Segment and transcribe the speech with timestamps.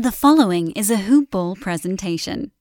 [0.00, 2.52] The following is a Hoop Ball presentation.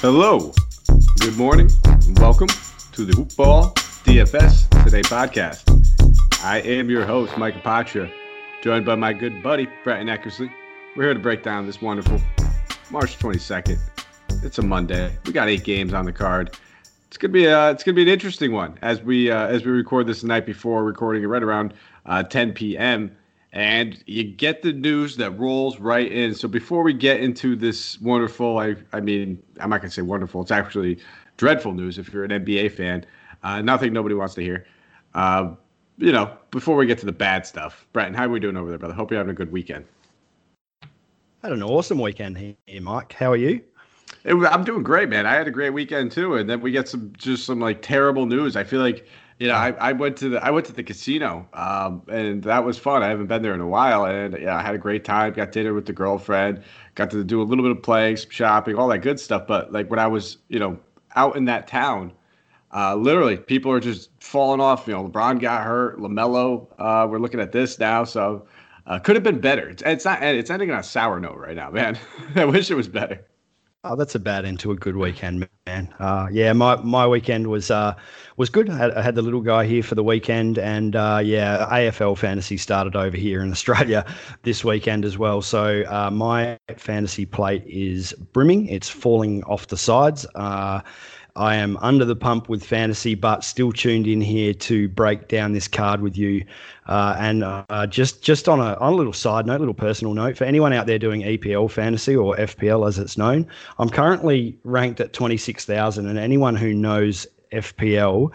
[0.00, 0.52] Hello,
[1.20, 3.70] good morning, and welcome to the Hoop Ball
[4.04, 5.62] DFS Today podcast.
[6.42, 8.12] I am your host, Mike Apatra,
[8.60, 10.50] joined by my good buddy, Bretton Eckersley.
[10.96, 12.20] We're here to break down this wonderful
[12.92, 13.78] March 22nd.
[14.44, 15.16] It's a Monday.
[15.24, 16.58] We got eight games on the card.
[17.06, 19.72] It's gonna be a, it's gonna be an interesting one as we uh, as we
[19.72, 21.72] record this the night before, recording it right around
[22.04, 23.16] uh, 10 p.m.
[23.50, 26.34] And you get the news that rolls right in.
[26.34, 30.42] So before we get into this wonderful, I I mean, I'm not gonna say wonderful.
[30.42, 30.98] It's actually
[31.38, 33.06] dreadful news if you're an NBA fan.
[33.42, 34.66] Uh, nothing nobody wants to hear.
[35.14, 35.54] Uh,
[35.96, 38.68] you know, before we get to the bad stuff, Bretton, how are we doing over
[38.68, 38.92] there, brother?
[38.92, 39.86] Hope you're having a good weekend.
[41.42, 43.14] Had an awesome weekend here, Mike.
[43.14, 43.60] How are you?
[44.24, 45.26] I'm doing great, man.
[45.26, 48.26] I had a great weekend too, and then we get some just some like terrible
[48.26, 48.54] news.
[48.54, 49.08] I feel like
[49.40, 52.64] you know, I, I went to the I went to the casino, um, and that
[52.64, 53.02] was fun.
[53.02, 55.32] I haven't been there in a while, and yeah, I had a great time.
[55.32, 56.62] Got dinner with the girlfriend.
[56.94, 59.48] Got to do a little bit of playing, some shopping, all that good stuff.
[59.48, 60.78] But like when I was, you know,
[61.16, 62.12] out in that town,
[62.72, 64.86] uh, literally people are just falling off.
[64.86, 65.98] You know, LeBron got hurt.
[65.98, 66.68] Lamelo.
[66.78, 68.46] Uh, we're looking at this now, so
[68.86, 69.68] uh, could have been better.
[69.68, 70.22] It's, it's not.
[70.22, 71.98] It's ending on a sour note right now, man.
[72.34, 73.24] I wish it was better.
[73.84, 75.92] Oh, that's a bad end to a good weekend, man.
[75.98, 77.96] Uh, yeah, my, my weekend was uh,
[78.36, 78.70] was good.
[78.70, 82.16] I had, I had, the little guy here for the weekend, and uh, yeah, AFL
[82.16, 84.06] fantasy started over here in Australia
[84.44, 85.42] this weekend as well.
[85.42, 88.68] So uh, my fantasy plate is brimming.
[88.68, 90.26] It's falling off the sides.
[91.36, 95.52] I am under the pump with fantasy, but still tuned in here to break down
[95.52, 96.44] this card with you.
[96.86, 100.36] Uh, and uh, just just on a on a little side note, little personal note
[100.36, 103.46] for anyone out there doing EPL fantasy or FPL as it's known,
[103.78, 108.30] I'm currently ranked at twenty six thousand, and anyone who knows FPL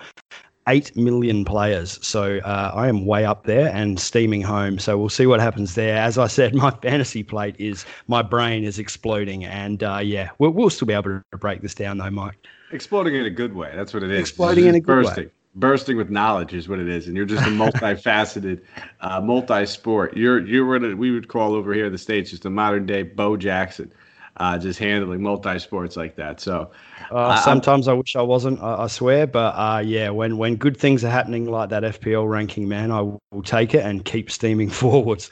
[0.67, 1.97] 8 million players.
[2.05, 4.79] So uh, I am way up there and steaming home.
[4.79, 5.97] So we'll see what happens there.
[5.97, 9.45] As I said, my fantasy plate is my brain is exploding.
[9.45, 12.37] And uh, yeah, we'll, we'll still be able to break this down though, Mike.
[12.71, 13.71] Exploding in a good way.
[13.75, 14.19] That's what it is.
[14.19, 15.25] Exploding in a good bursting.
[15.25, 15.31] way.
[15.55, 18.61] Bursting with knowledge is what it is, and you're just a multifaceted,
[19.01, 20.15] uh, multi-sport.
[20.15, 23.03] You're you're what we would call over here in the states just a modern day
[23.03, 23.91] Bo Jackson
[24.39, 26.39] uh, just handling multi sports like that.
[26.39, 26.71] So
[27.11, 30.77] uh, sometimes I wish I wasn't, I, I swear, but uh, yeah, when when good
[30.77, 34.69] things are happening like that FPL ranking, man, I will take it and keep steaming
[34.81, 35.29] forwards.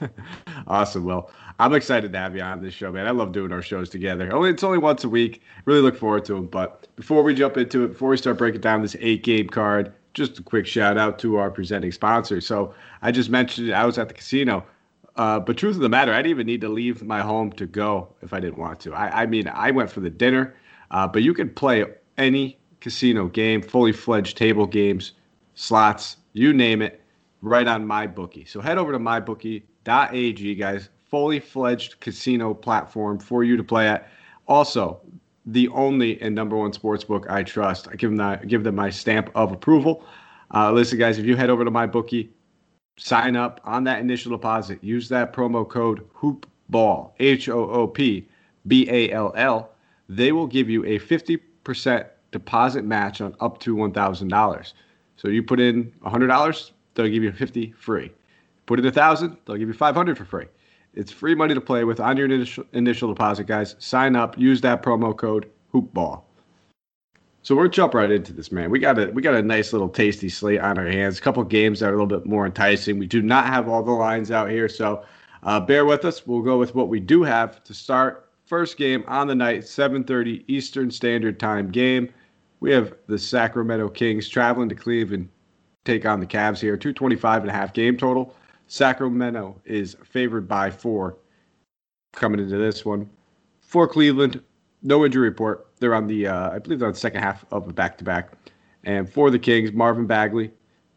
[0.66, 1.04] awesome.
[1.04, 1.30] Well,
[1.60, 3.06] I'm excited to have you on this show, man.
[3.06, 4.32] I love doing our shows together.
[4.32, 5.42] Only it's only once a week.
[5.64, 6.46] Really look forward to them.
[6.46, 9.92] But before we jump into it, before we start breaking down this eight game card,
[10.14, 12.40] just a quick shout out to our presenting sponsor.
[12.40, 13.72] So I just mentioned.
[13.72, 14.64] I was at the casino.
[15.16, 17.66] Uh, but truth of the matter, I didn't even need to leave my home to
[17.66, 18.94] go if I didn't want to.
[18.94, 20.54] I, I mean, I went for the dinner,
[20.92, 21.84] uh, but you can play
[22.16, 25.12] any casino game, fully fledged table games,
[25.56, 27.02] slots, you name it,
[27.42, 28.48] right on MyBookie.
[28.48, 30.88] So head over to mybookie.ag, guys.
[31.08, 34.08] Fully fledged casino platform for you to play at.
[34.46, 35.00] Also,
[35.46, 37.88] the only and number one sports book I trust.
[37.88, 40.04] I give them give them my stamp of approval.
[40.54, 42.30] Uh, listen, guys, if you head over to my bookie,
[42.98, 44.82] sign up on that initial deposit.
[44.82, 48.28] Use that promo code HOOPBALL, H O O P
[48.66, 49.70] B A L L.
[50.08, 54.72] They will give you a 50% deposit match on up to $1,000.
[55.16, 58.12] So you put in $100, they'll give you 50 free.
[58.66, 60.46] Put in 1000 they'll give you 500 for free.
[60.98, 63.76] It's free money to play with on your initial, initial deposit, guys.
[63.78, 66.24] Sign up, use that promo code HOOPBALL.
[67.42, 68.68] So we're jump right into this, man.
[68.68, 71.16] We got a we got a nice little tasty slate on our hands.
[71.16, 72.98] A couple games that are a little bit more enticing.
[72.98, 75.04] We do not have all the lines out here, so
[75.44, 76.26] uh, bear with us.
[76.26, 78.28] We'll go with what we do have to start.
[78.46, 82.08] First game on the night, 7:30 Eastern Standard Time game.
[82.58, 85.28] We have the Sacramento Kings traveling to Cleveland,
[85.84, 86.76] take on the Cavs here.
[86.76, 88.34] 225 and a half game total.
[88.68, 91.16] Sacramento is favored by four
[92.12, 93.08] coming into this one.
[93.60, 94.42] For Cleveland,
[94.82, 95.66] no injury report.
[95.80, 98.04] They're on the, uh, I believe they're on the second half of a back to
[98.04, 98.32] back.
[98.84, 100.52] And for the Kings, Marvin Bagley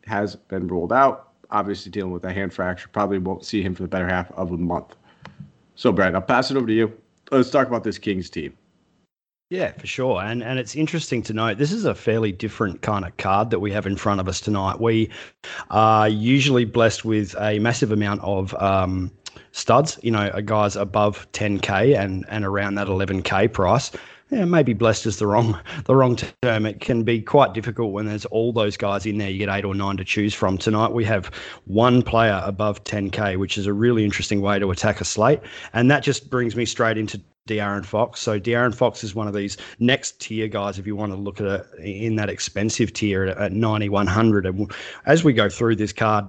[0.05, 1.29] has been ruled out.
[1.49, 2.87] Obviously, dealing with a hand fracture.
[2.89, 4.95] Probably won't see him for the better half of a month.
[5.75, 6.93] So, Brad, I'll pass it over to you.
[7.31, 8.55] Let's talk about this Kings team.
[9.51, 10.21] Yeah, for sure.
[10.23, 13.59] And and it's interesting to note this is a fairly different kind of card that
[13.59, 14.79] we have in front of us tonight.
[14.79, 15.09] We
[15.69, 19.11] are usually blessed with a massive amount of um,
[19.51, 23.91] studs, you know, guys above 10k and and around that 11k price.
[24.29, 26.65] Yeah, maybe blessed is the wrong the wrong term.
[26.65, 29.29] It can be quite difficult when there's all those guys in there.
[29.29, 30.57] You get eight or nine to choose from.
[30.57, 31.29] Tonight we have
[31.65, 35.41] one player above 10k, which is a really interesting way to attack a slate,
[35.73, 38.19] and that just brings me straight into De'Aaron Fox.
[38.19, 41.41] So De'Aaron Fox is one of these next tier guys if you want to look
[41.41, 44.45] at it in that expensive tier at, at 9100.
[44.45, 44.71] And
[45.05, 46.25] as we go through this card,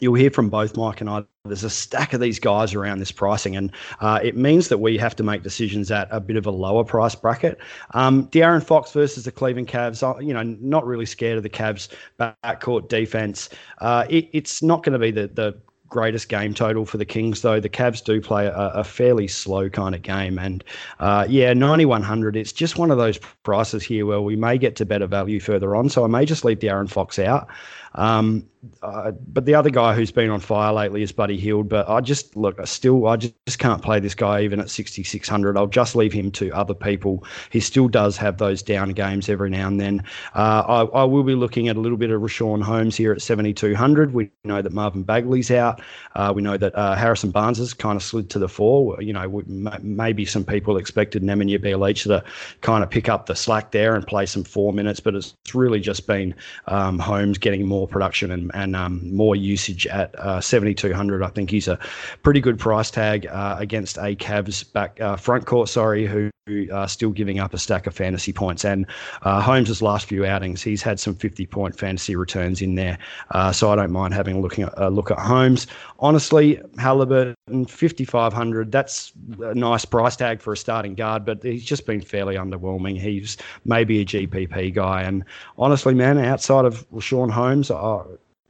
[0.00, 1.24] you'll hear from both Mike and I.
[1.44, 4.96] There's a stack of these guys around this pricing, and uh, it means that we
[4.96, 7.58] have to make decisions at a bit of a lower price bracket.
[7.94, 11.88] Um, De'Aaron Fox versus the Cleveland Cavs, you know, not really scared of the Cavs
[12.18, 13.48] backcourt defense.
[13.78, 15.58] Uh, it, it's not going to be the the
[15.92, 17.60] greatest game total for the Kings, though.
[17.60, 20.38] The Cavs do play a, a fairly slow kind of game.
[20.38, 20.64] And
[20.98, 24.86] uh, yeah, 9,100, it's just one of those prices here where we may get to
[24.86, 25.90] better value further on.
[25.90, 27.46] So I may just leave De'Aaron Fox out.
[27.94, 28.46] Um,
[28.82, 31.68] uh, but the other guy who's been on fire lately is Buddy Hield.
[31.68, 34.70] But I just look, I still, I just, just can't play this guy even at
[34.70, 35.56] 6,600.
[35.56, 37.24] I'll just leave him to other people.
[37.50, 40.04] He still does have those down games every now and then.
[40.34, 43.20] Uh, I, I, will be looking at a little bit of Richaun Holmes here at
[43.20, 44.14] 7,200.
[44.14, 45.80] We know that Marvin Bagley's out.
[46.14, 49.00] Uh, we know that uh, Harrison Barnes has kind of slid to the fore.
[49.02, 52.24] You know, we, maybe some people expected Nemanja Bjelica to
[52.60, 55.80] kind of pick up the slack there and play some four minutes, but it's really
[55.80, 56.32] just been
[56.68, 61.26] um, Holmes getting more more production and, and um, more usage at uh, 7200 I
[61.28, 61.80] think he's a
[62.22, 66.30] pretty good price tag uh, against a Cavs back uh, front court, sorry, who
[66.72, 68.64] are still giving up a stack of fantasy points.
[68.64, 68.86] And
[69.22, 72.98] uh, Holmes' last few outings, he's had some 50 point fantasy returns in there.
[73.30, 75.68] Uh, so I don't mind having a, looking at, a look at Holmes.
[76.00, 81.86] Honestly, Halliburton, 5,500, that's a nice price tag for a starting guard, but he's just
[81.86, 83.00] been fairly underwhelming.
[83.00, 85.02] He's maybe a GPP guy.
[85.02, 85.24] And
[85.58, 88.04] honestly, man, outside of Sean Holmes, uh,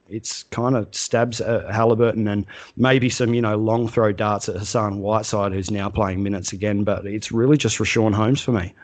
[0.09, 2.47] it's kind of stabs at Halliburton and
[2.77, 6.85] maybe some, you know, long throw darts at Hassan Whiteside, who's now playing minutes again.
[6.85, 8.75] But it's really just Richaun Holmes for me.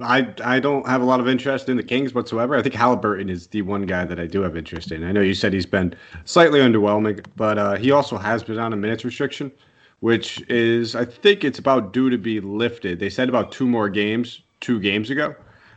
[0.00, 2.54] I I don't have a lot of interest in the Kings whatsoever.
[2.54, 5.02] I think Halliburton is the one guy that I do have interest in.
[5.02, 5.94] I know you said he's been
[6.24, 9.50] slightly underwhelming, but uh, he also has been on a minutes restriction,
[10.00, 13.00] which is I think it's about due to be lifted.
[13.00, 15.34] They said about two more games two games ago.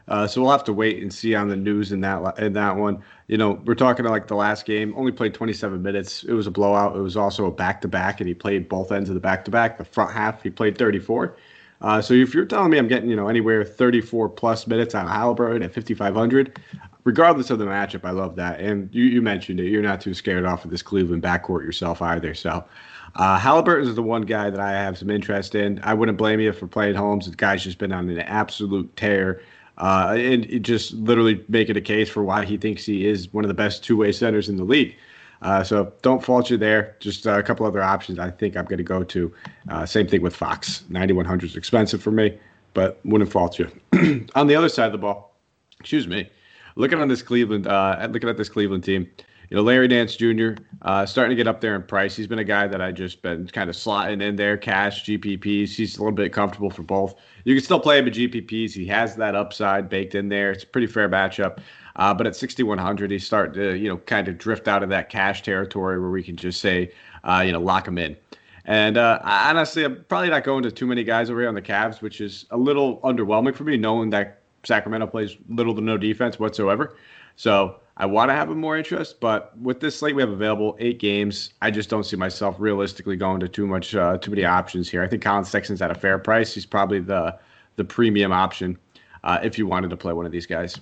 [0.08, 2.76] Uh, so we'll have to wait and see on the news in that in that
[2.76, 3.02] one.
[3.32, 4.94] You know, we're talking about like the last game.
[4.98, 6.26] Only played 27 minutes.
[6.26, 6.98] It was a blowout.
[6.98, 9.46] It was also a back to back, and he played both ends of the back
[9.46, 9.78] to back.
[9.78, 11.38] The front half, he played 34.
[11.80, 15.08] Uh, so if you're telling me I'm getting you know anywhere 34 plus minutes on
[15.08, 16.60] Halliburton at 5500,
[17.06, 18.60] regardless of the matchup, I love that.
[18.60, 19.70] And you, you mentioned it.
[19.70, 22.34] You're not too scared off of this Cleveland backcourt yourself either.
[22.36, 22.66] So.
[23.14, 25.82] Uh, Halliburton is the one guy that I have some interest in.
[25.84, 27.30] I wouldn't blame you for playing Holmes.
[27.30, 29.42] The guy's just been on an absolute tear
[29.82, 33.48] uh, and just literally making a case for why he thinks he is one of
[33.48, 34.96] the best two-way centers in the league.
[35.42, 36.96] Uh, so don't fault you there.
[37.00, 39.34] Just uh, a couple other options I think I'm going to go to.
[39.70, 40.84] Uh, same thing with Fox.
[40.90, 42.38] 9100 is expensive for me,
[42.76, 43.68] but wouldn't fault you.
[44.36, 45.36] on the other side of the ball,
[45.80, 46.30] excuse me,
[46.76, 49.10] looking on this Cleveland, uh, looking at this Cleveland team,
[49.52, 50.52] you know, Larry Nance Jr.
[50.82, 52.16] Uh, starting to get up there in price.
[52.16, 55.76] He's been a guy that I just been kind of slotting in there, cash, GPPs.
[55.76, 57.16] He's a little bit comfortable for both.
[57.44, 58.72] You can still play him at GPPs.
[58.72, 60.52] He has that upside baked in there.
[60.52, 61.60] It's a pretty fair matchup.
[61.98, 65.10] Uh, but at 6,100, he's starting to, you know, kind of drift out of that
[65.10, 66.90] cash territory where we can just say,
[67.26, 68.16] uh, you know, lock him in.
[68.64, 71.62] And uh, honestly, I'm probably not going to too many guys over here on the
[71.62, 75.98] Cavs, which is a little underwhelming for me, knowing that Sacramento plays little to no
[75.98, 76.96] defense whatsoever.
[77.36, 80.76] So I want to have a more interest, but with this slate we have available,
[80.80, 84.44] eight games, I just don't see myself realistically going to too much, uh, too many
[84.44, 85.04] options here.
[85.04, 86.52] I think Colin Sexton's at a fair price.
[86.52, 87.38] He's probably the
[87.76, 88.76] the premium option
[89.24, 90.80] uh, if you wanted to play one of these guys.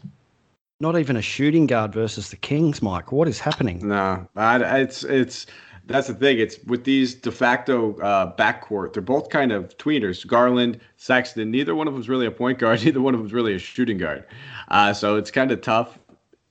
[0.80, 3.12] Not even a shooting guard versus the Kings, Mike.
[3.12, 3.86] What is happening?
[3.86, 5.46] No, I, it's it's
[5.88, 6.40] that's the thing.
[6.40, 8.94] It's with these de facto uh, backcourt.
[8.94, 10.26] They're both kind of tweeners.
[10.26, 11.52] Garland, Sexton.
[11.52, 12.82] Neither one of them is really a point guard.
[12.86, 14.24] Neither one of them is really a shooting guard.
[14.70, 16.00] Uh, so it's kind of tough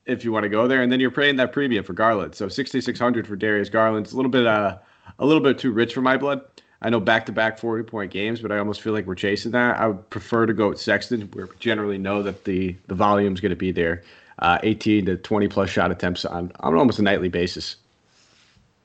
[0.08, 2.34] if you want to go there, and then you're paying that premium for Garland.
[2.34, 4.06] So 6,600 for Darius Garland.
[4.06, 4.78] It's a little bit uh,
[5.18, 6.40] a little bit too rich for my blood.
[6.80, 9.78] I know back-to-back 40-point games, but I almost feel like we're chasing that.
[9.78, 13.40] I would prefer to go with Sexton, where we generally know that the the volume's
[13.40, 14.02] going to be there,
[14.38, 17.76] uh, 18 to 20 plus shot attempts on on almost a nightly basis.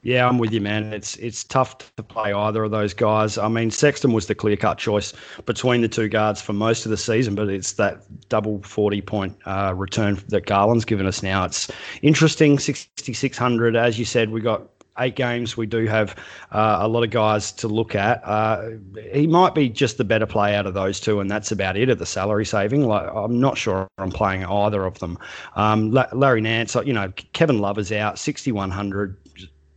[0.04, 0.92] Yeah, I'm with you, man.
[0.92, 3.38] It's it's tough to play either of those guys.
[3.38, 5.14] I mean, Sexton was the clear cut choice
[5.46, 9.38] between the two guards for most of the season, but it's that double 40 point
[9.46, 11.46] uh, return that Garland's given us now.
[11.46, 13.78] It's interesting, 6,600.
[13.78, 14.64] As you said, we got
[15.00, 15.56] eight games.
[15.56, 16.18] We do have
[16.52, 18.22] uh, a lot of guys to look at.
[18.26, 18.72] Uh,
[19.14, 21.88] he might be just the better play out of those two, and that's about it
[21.88, 22.86] at the salary saving.
[22.86, 25.18] Like, I'm not sure I'm playing either of them.
[25.56, 29.18] Um, Larry Nance, you know, Kevin Love is out, 6,100.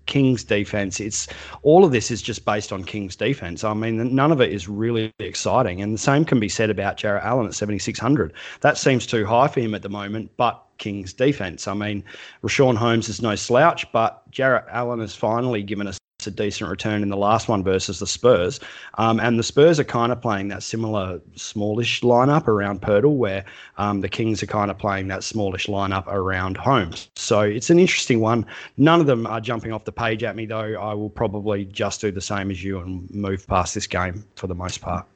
[0.06, 1.00] Kings defense.
[1.00, 1.28] It's
[1.62, 3.64] all of this is just based on Kings defense.
[3.64, 5.82] I mean, none of it is really exciting.
[5.82, 8.32] And the same can be said about Jarrett Allen at 7,600.
[8.60, 11.66] That seems too high for him at the moment, but Kings defense.
[11.68, 12.04] I mean,
[12.42, 17.02] Richaun Holmes is no slouch, but Jarrett Allen has finally given us a decent return
[17.02, 18.60] in the last one versus the Spurs.
[18.98, 23.44] Um, and the Spurs are kind of playing that similar smallish lineup around Poeltl, where
[23.78, 27.08] um, the Kings are kind of playing that smallish lineup around Holmes.
[27.16, 28.46] So it's an interesting one.
[28.76, 30.74] None of them are jumping off the page at me, though.
[30.74, 34.46] I will probably just do the same as you and move past this game for
[34.46, 35.06] the most part.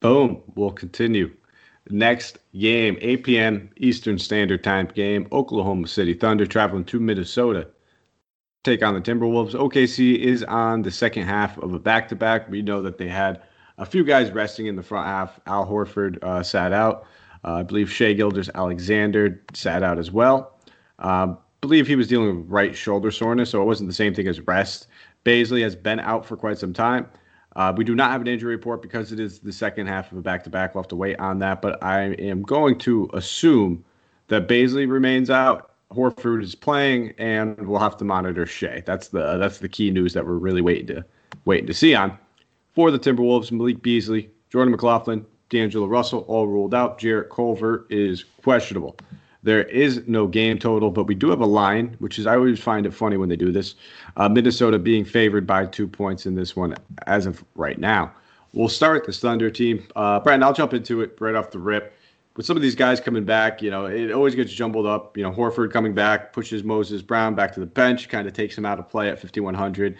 [0.00, 0.42] Boom.
[0.54, 1.30] We'll continue.
[1.90, 3.70] Next game, 8 p.m.
[3.76, 5.26] Eastern Standard Time game.
[5.32, 7.68] Oklahoma City Thunder traveling to Minnesota.
[8.64, 9.54] Take on the Timberwolves.
[9.54, 12.48] OKC is on the second half of a back to back.
[12.48, 13.42] We know that they had
[13.78, 15.40] a few guys resting in the front half.
[15.46, 17.06] Al Horford uh, sat out.
[17.44, 20.56] Uh, I believe Shai Gilgeous-Alexander sat out as well.
[21.00, 24.28] Uh, believe he was dealing with right shoulder soreness, so it wasn't the same thing
[24.28, 24.86] as rest.
[25.24, 27.08] Bazley has been out for quite some time.
[27.56, 30.18] Uh, we do not have an injury report because it is the second half of
[30.18, 30.74] a back to back.
[30.74, 33.84] We'll have to wait on that, but I am going to assume
[34.28, 35.71] that Bazley remains out.
[35.92, 38.82] Horford is playing, and we'll have to monitor Shai.
[38.84, 41.04] That's the that's the key news that we're really waiting to
[41.44, 42.16] waiting to see on.
[42.74, 46.98] For the Timberwolves, Malik Beasley, Jordan McLaughlin, D'Angelo Russell all ruled out.
[46.98, 48.96] Jarrett Culver is questionable.
[49.42, 52.60] There is no game total, but we do have a line, which is I always
[52.60, 53.74] find it funny when they do this.
[54.16, 56.74] Uh, Minnesota being favored by two points in this one
[57.06, 58.12] as of right now.
[58.52, 59.86] We'll start the Thunder team.
[59.96, 61.94] Uh, Brandon, I'll jump into it right off the rip.
[62.36, 65.16] With some of these guys coming back, you know, it always gets jumbled up.
[65.16, 68.56] You know, Horford coming back pushes Moses Brown back to the bench, kind of takes
[68.56, 69.96] him out of play at 5,100.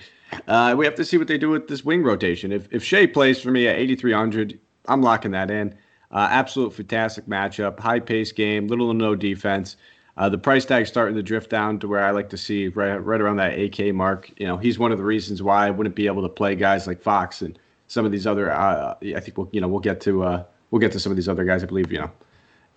[0.49, 2.53] Uh, we have to see what they do with this wing rotation.
[2.53, 5.75] If, if Shai plays for me at 8,300, I'm locking that in.
[6.11, 9.77] Uh, absolute fantastic matchup, high pace game, little to no defense.
[10.17, 12.97] Uh, the price tag starting to drift down to where I like to see right,
[12.97, 14.31] right around that 8K mark.
[14.37, 16.87] You know, he's one of the reasons why I wouldn't be able to play guys
[16.87, 17.59] like Fox and
[17.93, 18.51] some of these other.
[18.51, 21.17] Uh, I think we'll you know we'll get to uh, we'll get to some of
[21.17, 21.63] these other guys.
[21.63, 22.11] I believe you know,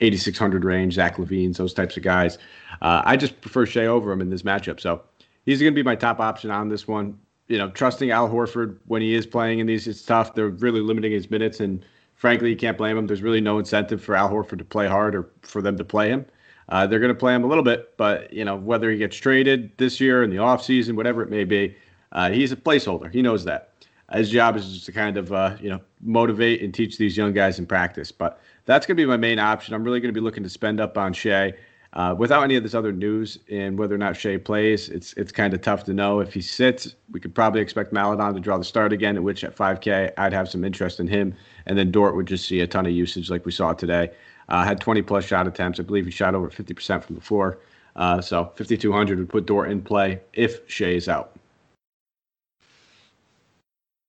[0.02, 2.38] 8600 range, Zach LaVine's, those types of guys.
[2.82, 5.02] Uh, I just prefer Shai over him in this matchup, so
[5.46, 7.18] he's going to be my top option on this one.
[7.48, 10.34] You know, trusting Al Horford when he is playing in these, it's tough.
[10.34, 11.86] They're really limiting his minutes and
[12.16, 13.08] frankly, you can't blame him.
[13.08, 16.10] There's really no incentive for Al Horford to play hard or for them to play
[16.10, 16.26] him.
[16.70, 19.16] Uh, they're going to play him a little bit, but you know whether he gets
[19.16, 21.76] traded this year in the offseason, whatever it may be,
[22.14, 23.12] uh, he's a placeholder.
[23.14, 23.74] He knows that.
[24.14, 27.34] His job is just to kind of uh, you know motivate and teach these young
[27.34, 28.12] guys in practice.
[28.12, 29.74] But that's going to be my main option.
[29.74, 31.54] I'm really going to be looking to spend up on Shai.
[31.94, 35.32] Uh, without any of this other news and whether or not Shai plays, it's it's
[35.32, 36.20] kind of tough to know.
[36.20, 39.46] If he sits, we could probably expect Maledon to draw the start again, at which
[39.46, 41.34] at 5K I'd have some interest in him.
[41.66, 44.10] And then Dort would just see a ton of usage like we saw today.
[44.50, 45.80] Uh, had 20 plus shot attempts.
[45.80, 47.60] I believe he shot over 50% from the floor.
[47.96, 51.35] Uh, so 5,200 would put Dort in play if Shai is out.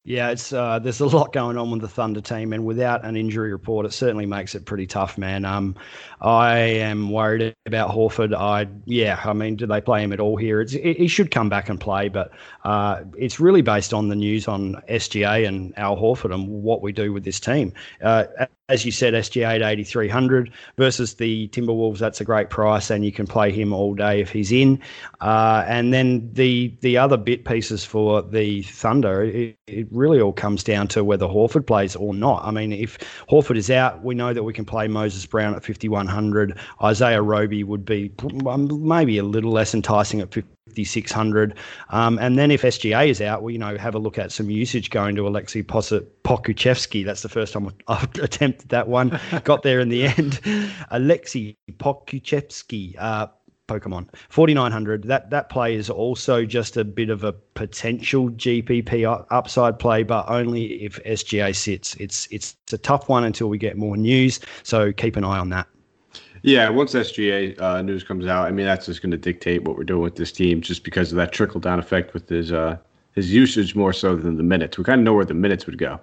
[0.09, 3.17] Yeah, it's uh, there's a lot going on with the Thunder team, and without an
[3.17, 5.45] injury report, it certainly makes it pretty tough, man.
[5.45, 5.75] Um,
[6.21, 8.33] I am worried about Horford.
[8.33, 10.61] I yeah, I mean, do they play him at all here?
[10.61, 12.31] It's, it, he should come back and play, but
[12.63, 16.93] uh, it's really based on the news on SGA and Al Horford and what we
[16.93, 17.73] do with this team.
[18.01, 18.27] Uh,
[18.69, 21.99] as you said, SGA at 8,300 versus the Timberwolves.
[21.99, 24.81] That's a great price, and you can play him all day if he's in.
[25.21, 30.33] Uh, and then the the other bit pieces for the Thunder, it, it, really all
[30.33, 32.45] comes down to whether Horford plays or not.
[32.45, 32.99] I mean, if
[33.31, 36.59] Horford is out, we know that we can play Moses Brown at 5,100.
[36.83, 38.11] Isaiah Roby would be
[38.69, 40.56] maybe a little less enticing at 50.
[40.67, 41.55] 5600.
[41.91, 44.51] Um, and then if SGA is out, well, you know, have a look at some
[44.51, 47.05] usage going to Alexei Pokusevski.
[47.05, 49.19] That's the first time I've attempted that one.
[49.45, 50.41] Got there in the end.
[50.91, 52.97] Alexei Pokusevski.
[52.99, 53.29] Uh,
[53.69, 55.05] Pokemon 4900.
[55.05, 60.25] That that play is also just a bit of a potential GPP upside play, but
[60.29, 61.97] only if SGA sits.
[61.97, 64.39] It's it's, it's a tough one until we get more news.
[64.63, 65.67] So keep an eye on that.
[66.47, 69.77] Yeah, once SGA uh, news comes out, I mean that's just going to dictate what
[69.77, 72.77] we're doing with this team, just because of that trickle down effect with his uh,
[73.17, 74.79] his usage more so than the minutes.
[74.79, 75.99] We kind of know where the minutes would go,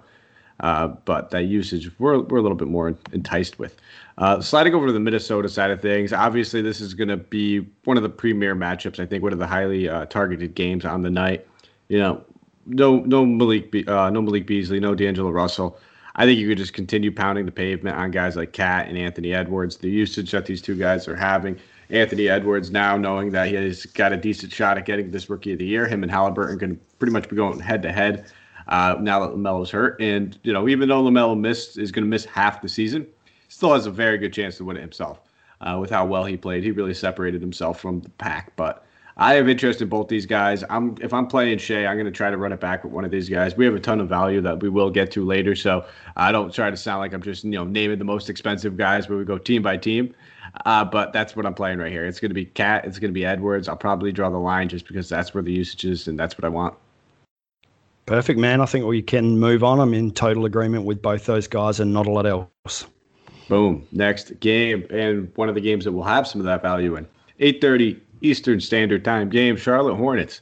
[0.60, 3.76] uh, but that usage we're we're a little bit more enticed with.
[4.18, 7.60] Uh, sliding over to the Minnesota side of things, obviously this is going to be
[7.84, 9.00] one of the premier matchups.
[9.00, 11.46] I think one of the highly uh, targeted games on the night.
[11.88, 12.22] You know,
[12.66, 15.78] no no Malik Be- uh, no Malik Beasley, no D'Angelo Russell.
[16.16, 19.34] I think you could just continue pounding the pavement on guys like KAT and Anthony
[19.34, 19.76] Edwards.
[19.76, 21.58] The usage that these two guys are having.
[21.90, 25.52] Anthony Edwards now knowing that he has got a decent shot at getting this Rookie
[25.52, 25.86] of the Year.
[25.86, 28.26] Him and Halliburton can pretty much be going head to head
[28.68, 30.00] now that LaMelo's hurt.
[30.00, 33.06] And you know, even though LaMelo missed is going to miss half the season,
[33.48, 35.20] still has a very good chance to win it himself.
[35.60, 38.54] Uh, with how well he played, he really separated himself from the pack.
[38.56, 38.83] But
[39.16, 40.64] I have interest in both these guys.
[40.68, 43.04] I'm if I'm playing Shai, I'm going to try to run it back with one
[43.04, 43.56] of these guys.
[43.56, 46.52] We have a ton of value that we will get to later, so I don't
[46.52, 49.24] try to sound like I'm just you know naming the most expensive guys where we
[49.24, 50.14] go team by team.
[50.66, 52.06] Uh, but that's what I'm playing right here.
[52.06, 52.84] It's going to be KAT.
[52.84, 53.68] It's going to be Edwards.
[53.68, 56.44] I'll probably draw the line just because that's where the usage is and that's what
[56.44, 56.74] I want.
[58.06, 58.60] Perfect, man.
[58.60, 59.80] I think we can move on.
[59.80, 62.86] I'm in total agreement with both those guys and not a lot else.
[63.48, 63.86] Boom.
[63.92, 67.06] Next game, and one of the games that will have some of that value in
[67.40, 69.56] 8:30 Eastern Standard Time game.
[69.56, 70.40] Charlotte Hornets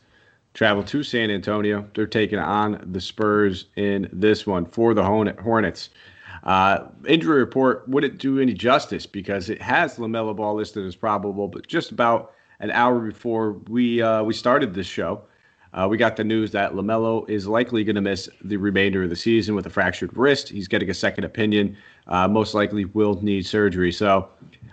[0.54, 1.88] travel to San Antonio.
[1.94, 5.90] They're taking on the Spurs in this one for the Hornets.
[6.44, 11.48] Uh, injury report wouldn't do any justice because it has LaMelo Ball listed as probable,
[11.48, 15.22] but just about an hour before we uh, we started this show,
[15.74, 19.10] uh, we got the news that LaMelo is likely going to miss the remainder of
[19.10, 20.48] the season with a fractured wrist.
[20.48, 21.76] He's getting a second opinion.
[22.06, 23.92] Uh, most likely will need surgery.
[23.92, 24.28] So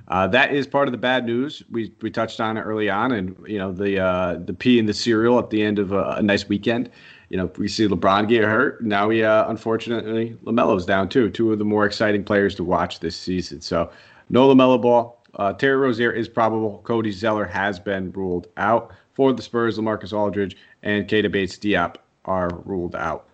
[0.10, 1.64] uh, that is part of the bad news.
[1.72, 4.88] We we touched on it early on, and you know the uh, the P in
[4.88, 6.90] the cereal at the end of a, a, nice weekend.
[7.30, 8.84] You know we see LeBron get hurt.
[8.84, 11.30] Now we uh, unfortunately Lamelo's down too.
[11.30, 13.62] Two of the more exciting players to watch this season.
[13.62, 13.92] So
[14.30, 15.24] no Lamelo ball.
[15.36, 16.82] Uh, Terry Rozier is probable.
[16.84, 19.78] Cody Zeller has been ruled out for the Spurs.
[19.78, 21.96] LaMarcus Aldridge and Keita Bates-Diop
[22.26, 23.28] are ruled out.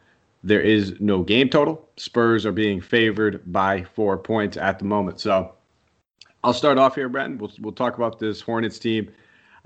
[0.43, 1.87] There is no game total.
[1.97, 5.19] Spurs are being favored by four points at the moment.
[5.19, 5.53] So
[6.43, 7.39] I'll start off here, Brenton.
[7.39, 9.11] We'll, we'll talk about this Hornets team.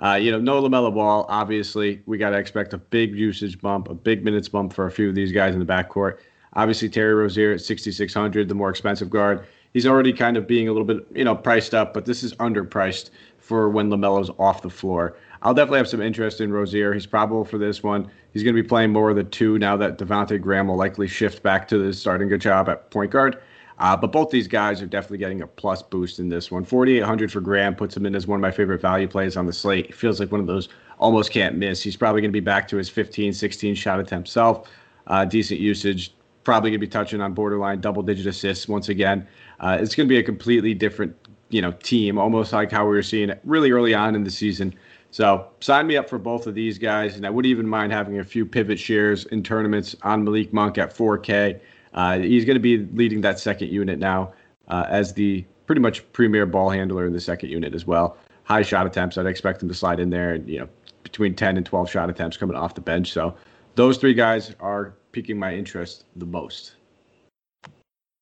[0.02, 1.26] Uh, you know, no LaMelo Ball.
[1.28, 4.92] Obviously, we got to expect a big usage bump, a big minutes bump for a
[4.92, 6.20] few of these guys in the backcourt.
[6.54, 9.46] Obviously, Terry Rozier at 6,600, the more expensive guard.
[9.74, 12.34] He's already kind of being a little bit, you know, priced up, but this is
[12.36, 15.18] underpriced for when LaMelo's off the floor.
[15.42, 16.94] I'll definitely have some interest in Rozier.
[16.94, 18.12] He's probable for this one.
[18.34, 21.08] He's going to be playing more of the two now that Devonte Graham will likely
[21.08, 23.40] shift back to the starting good job at point guard.
[23.80, 26.66] Uh, but both these guys are definitely getting a plus boost in this one.
[26.66, 29.54] 4,800 for Graham puts him in as one of my favorite value plays on the
[29.54, 29.88] slate.
[29.88, 30.68] He feels like one of those
[31.00, 31.82] almost can't miss.
[31.82, 34.70] He's probably going to be back to his 15, 16 shot attempt self.
[35.08, 36.14] Uh, decent usage.
[36.44, 39.26] Probably going to be touching on borderline double digit assists once again.
[39.62, 41.16] Uh, it's going to be a completely different,
[41.50, 44.32] you know, team, almost like how we were seeing it really early on in the
[44.32, 44.76] season.
[45.12, 48.20] So sign me up for both of these guys, and I wouldn't even mind having
[48.20, 51.60] a few pivot shares in tournaments on Malik Monk at 4K.
[51.94, 54.34] Uh, he's going to be leading that second unit now
[54.68, 58.18] uh, as the pretty much premier ball handler in the second unit as well.
[58.44, 59.18] High shot attempts.
[59.18, 60.70] I'd expect him to slide in there, and you know,
[61.04, 63.12] between 10 and 12 shot attempts coming off the bench.
[63.12, 63.36] So
[63.76, 66.76] those three guys are piquing my interest the most.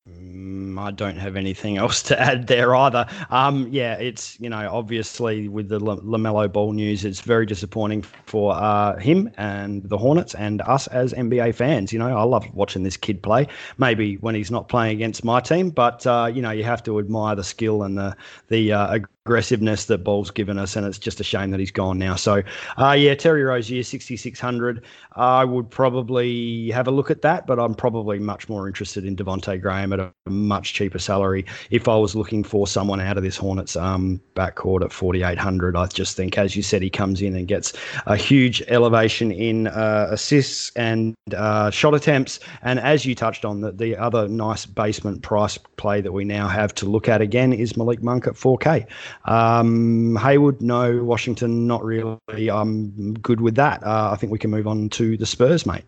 [0.10, 3.06] Mm, I don't have anything else to add there either.
[3.30, 8.54] Um, yeah, it's you know obviously with the Lamelo Ball news, it's very disappointing for
[8.54, 11.92] uh, him and the Hornets and us as NBA fans.
[11.92, 13.48] You know, I love watching this kid play.
[13.78, 17.00] Maybe when he's not playing against my team, but uh, you know you have to
[17.00, 18.16] admire the skill and the
[18.48, 21.98] the uh, aggressiveness that Ball's given us, and it's just a shame that he's gone
[22.00, 22.16] now.
[22.16, 22.42] So,
[22.78, 24.86] uh, yeah, Terry Rozier, 6,600.
[25.18, 29.18] I would probably have a look at that, but I'm probably much more interested in
[29.18, 31.46] Devonte Graham at a much cheaper salary.
[31.72, 35.88] If I was looking for someone out of this Hornets um, backcourt at 4,800, I
[35.88, 37.74] just think, as you said, he comes in and gets
[38.06, 42.40] a huge elevation in uh, assists and uh, shot attempts.
[42.62, 46.48] And as you touched on, the, the other nice basement price play that we now
[46.48, 48.88] have to look at again is Malik Monk at 4K.
[49.26, 51.04] Um, Hayward, no.
[51.04, 52.18] Washington, not really.
[52.50, 53.84] I'm good with that.
[53.84, 55.84] Uh, I think we can move on to the Spurs, mate.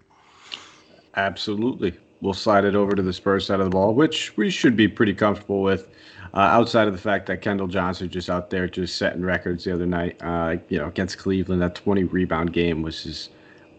[1.16, 1.98] Absolutely.
[2.22, 4.88] We'll slide it over to the Spurs side of the ball, which we should be
[4.88, 5.88] pretty comfortable with.
[6.34, 9.74] Uh, outside of the fact that Keldon Johnson just out there just setting records the
[9.74, 13.32] other night, uh, you know, against Cleveland, that 20 rebound game was just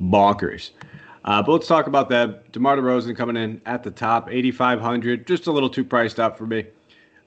[0.02, 0.70] bonkers.
[1.24, 2.50] Uh, but let's talk about that.
[2.52, 6.46] DeMar DeRozan coming in at the top, 8,500, just a little too priced up for
[6.46, 6.66] me.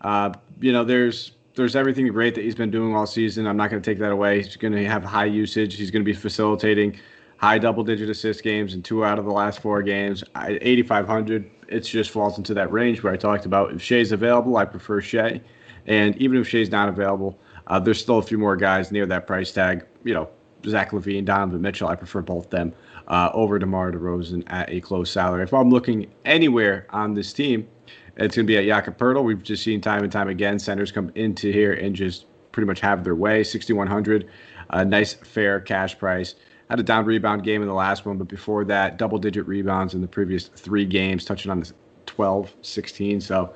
[0.02, 3.46] Uh, you know, there's there's everything great that he's been doing all season.
[3.46, 4.42] I'm not going to take that away.
[4.42, 5.76] He's going to have high usage.
[5.76, 7.00] He's going to be facilitating
[7.38, 10.24] high double digit assist games in two out of the last four games.
[10.36, 13.74] 8,500, it just falls into that range where I talked about.
[13.74, 15.42] If Shai's available, I prefer Shai.
[15.86, 17.38] And even if Shai's not available,
[17.68, 19.86] uh, there's still a few more guys near that price tag.
[20.04, 20.30] You know,
[20.66, 22.74] Zach LaVine, Donovan Mitchell, I prefer both them
[23.08, 25.44] uh, over DeMar DeRozan at a close salary.
[25.44, 27.68] If I'm looking anywhere on this team,
[28.18, 29.24] it's going to be at Jakob Poeltl.
[29.24, 32.80] We've just seen time and time again centers come into here and just pretty much
[32.80, 33.44] have their way.
[33.44, 34.30] 6,100,
[34.70, 36.36] a nice fair cash price.
[36.70, 39.94] Had a down rebound game in the last one, but before that, double digit rebounds
[39.94, 41.72] in the previous three games, touching on the
[42.06, 43.22] 12, 16.
[43.22, 43.54] So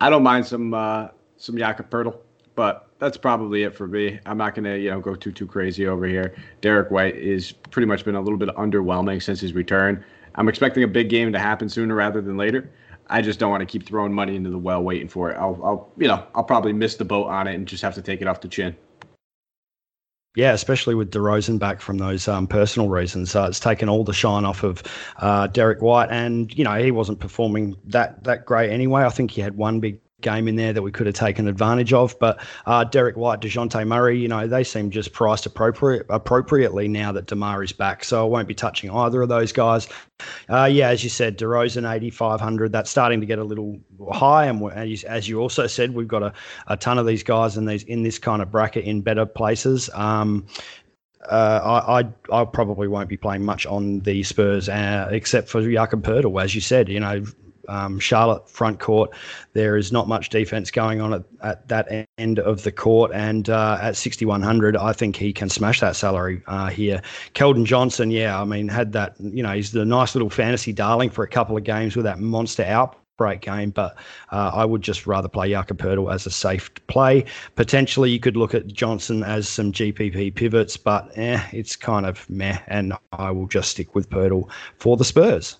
[0.00, 2.18] I don't mind some uh, some Jakob Poeltl,
[2.54, 4.18] but that's probably it for me.
[4.26, 6.34] I'm not going to you know go too too crazy over here.
[6.60, 10.04] Derrick White is pretty much been a little bit underwhelming since his return.
[10.34, 12.70] I'm expecting a big game to happen sooner rather than later.
[13.10, 15.36] I just don't want to keep throwing money into the well waiting for it.
[15.36, 18.02] I'll, I'll, you know, I'll probably miss the boat on it and just have to
[18.02, 18.76] take it off the chin.
[20.36, 24.12] Yeah, especially with DeRozan back from those um, personal reasons, uh, it's taken all the
[24.12, 24.82] shine off of
[25.16, 29.02] uh, Derrick White, and you know he wasn't performing that that great anyway.
[29.02, 31.92] I think he had one big game in there that we could have taken advantage
[31.92, 32.18] of.
[32.18, 37.12] But uh, Derrick White, Dejounte Murray, you know, they seem just priced appropriate appropriately now
[37.12, 38.04] that Demar is back.
[38.04, 39.88] So I won't be touching either of those guys.
[40.48, 42.72] Uh, yeah, as you said, DeRozan 8,500.
[42.72, 43.78] That's starting to get a little
[44.12, 44.62] high, and
[45.04, 46.32] as you also said, we've got a,
[46.66, 49.88] a ton of these guys in these in this kind of bracket in better places.
[49.94, 50.46] Um,
[51.28, 55.60] uh, I, I, I probably won't be playing much on the Spurs, uh, except for
[55.62, 56.88] Jakob Poeltl, as you said.
[56.88, 57.24] You know,
[57.70, 59.10] um, Charlotte front court.
[59.52, 63.48] There is not much defense going on at, at that end of the court, and
[63.48, 67.00] uh, at 6100, I think he can smash that salary uh, here.
[67.34, 69.14] Keldon Johnson, yeah, I mean, had that.
[69.18, 72.18] You know, he's the nice little fantasy darling for a couple of games with that
[72.18, 73.96] monster out break game, but
[74.32, 77.26] uh, I would just rather play Jakob Poeltl as a safe play.
[77.54, 82.28] Potentially, you could look at Johnson as some GPP pivots, but eh, it's kind of
[82.30, 85.58] meh, and I will just stick with Poeltl for the Spurs.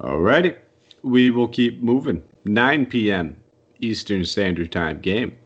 [0.00, 0.54] All righty.
[1.02, 2.22] We will keep moving.
[2.44, 3.36] 9 p.m.
[3.80, 5.36] Eastern Standard Time game.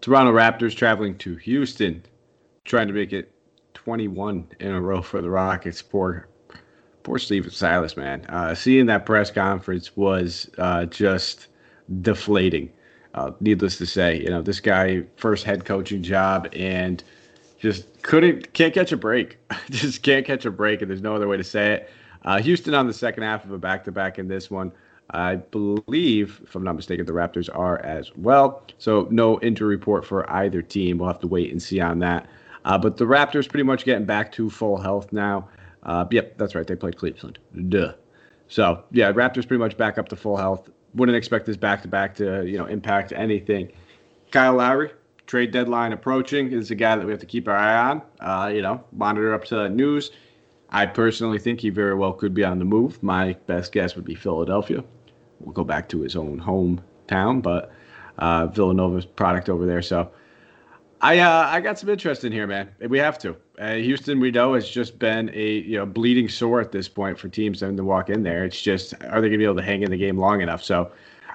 [0.00, 2.02] Toronto Raptors traveling to Houston,
[2.64, 3.32] trying to make it
[3.74, 5.82] 21 in a row for the Rockets.
[5.82, 6.28] Poor
[7.02, 8.24] poor Stephen Silas, man.
[8.26, 11.48] Uh, seeing that press conference was uh, just
[12.02, 12.70] deflating.
[13.14, 17.02] Uh, needless to say, you know, this guy first head coaching job and
[17.58, 19.38] just couldn't can't catch a break.
[19.70, 21.90] just can't catch a break, and there's no other way to say it.
[22.22, 24.70] Uh, Houston on the second half of a back-to-back in this one.
[25.12, 28.62] I believe, if I'm not mistaken, the Raptors are as well.
[28.78, 30.98] So no injury report for either team.
[30.98, 32.28] We'll have to wait and see on that.
[32.64, 35.48] Uh, but the Raptors pretty much getting back to full health now.
[35.82, 36.66] Uh, yep, that's right.
[36.66, 37.38] They played Cleveland.
[37.68, 37.94] Duh.
[38.48, 40.68] So yeah, Raptors pretty much back up to full health.
[40.94, 43.72] Wouldn't expect this back to back to you know impact anything.
[44.30, 44.90] Kyle Lowry,
[45.26, 48.02] trade deadline approaching, is a guy that we have to keep our eye on.
[48.20, 50.10] Uh, you know, monitor up to news.
[50.68, 53.02] I personally think he very well could be on the move.
[53.02, 54.84] My best guess would be Philadelphia.
[55.40, 57.72] We'll go back to his own hometown, but
[58.18, 59.82] uh, Villanova's product over there.
[59.82, 60.10] So
[61.00, 62.70] I uh, I got some interest in here, man.
[62.88, 63.36] We have to.
[63.58, 67.18] Uh, Houston, we know, has just been a you know bleeding sore at this point
[67.18, 68.44] for teams having to walk in there.
[68.44, 70.62] It's just are they going to be able to hang in the game long enough?
[70.62, 70.90] So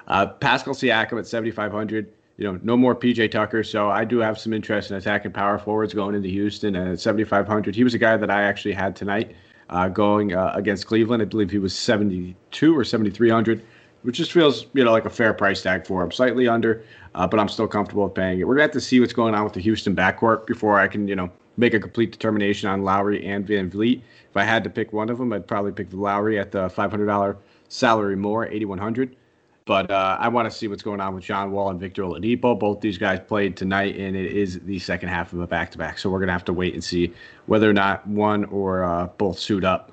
[0.06, 2.12] uh, Pascal Siakam at 7,500.
[2.38, 3.64] You know, no more PJ Tucker.
[3.64, 7.74] So I do have some interest in attacking power forwards going into Houston at 7,500.
[7.74, 9.34] He was a guy that I actually had tonight
[9.70, 11.22] uh, going uh, against Cleveland.
[11.22, 13.64] I believe he was 72 or 7,300
[14.06, 16.84] which just feels you know like a fair price tag for him, slightly under,
[17.16, 18.46] uh, but I'm still comfortable with paying it.
[18.46, 21.08] We're gonna have to see what's going on with the Houston backcourt before I can
[21.08, 24.00] you know make a complete determination on Lowry and VanVleet.
[24.30, 27.36] If I had to pick one of them, I'd probably pick Lowry at the $500
[27.68, 29.16] salary more, 8100.
[29.64, 32.56] But uh, I want to see what's going on with John Wall and Victor Oladipo.
[32.56, 35.98] Both these guys played tonight, and it is the second half of a back-to-back.
[35.98, 37.12] So we're gonna have to wait and see
[37.46, 39.90] whether or not one or uh, both suit up.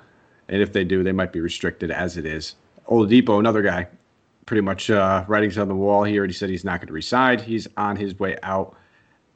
[0.48, 2.54] And if they do, they might be restricted as it is.
[2.88, 3.88] Oladipo, another guy,
[4.46, 6.26] pretty much uh, writings on the wall here.
[6.26, 7.40] He said he's not going to reside.
[7.40, 8.76] He's on his way out.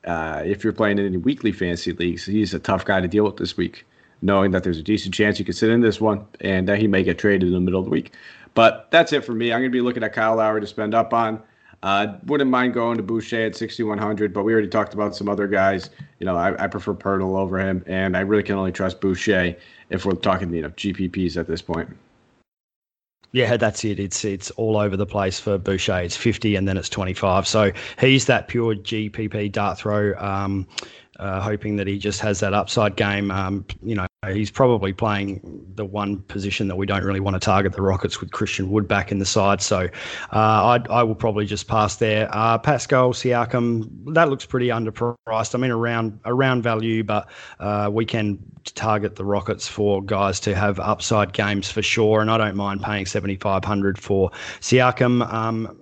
[0.04, 3.24] Uh, if you're playing in any weekly fantasy leagues, he's a tough guy to deal
[3.24, 3.86] with this week,
[4.22, 6.86] knowing that there's a decent chance you could sit in this one and that he
[6.86, 8.12] may get traded in the middle of the week.
[8.54, 9.52] But that's it for me.
[9.52, 11.42] I'm going to be looking at Kyle Lowry to spend up on.
[11.82, 15.46] Uh, wouldn't mind going to Boucher at 6,100, but we already talked about some other
[15.46, 15.90] guys.
[16.18, 19.54] You know, I, I prefer Poeltl over him, and I really can only trust Boucher
[19.90, 21.88] if we're talking, you know, GPPs at this point.
[23.32, 24.00] Yeah, that's it.
[24.00, 26.00] It's it's all over the place for Boucher.
[26.00, 27.46] It's 50 and then it's 25.
[27.46, 30.66] So he's that pure GPP dart throw, um,
[31.18, 33.30] uh, hoping that he just has that upside game.
[33.30, 35.40] Um, you know, he's probably playing
[35.76, 38.88] the one position that we don't really want to target the Rockets with Christian Wood
[38.88, 39.62] back in the side.
[39.62, 39.88] So
[40.32, 42.28] uh, I, I will probably just pass there.
[42.32, 45.54] Uh, Pascal Siakam, that looks pretty underpriced.
[45.54, 47.28] I mean, around around value, but
[47.60, 48.40] uh, we can
[48.74, 52.20] target the Rockets for guys to have upside games for sure.
[52.20, 55.32] And I don't mind paying 7500 for Siakam.
[55.32, 55.78] Um,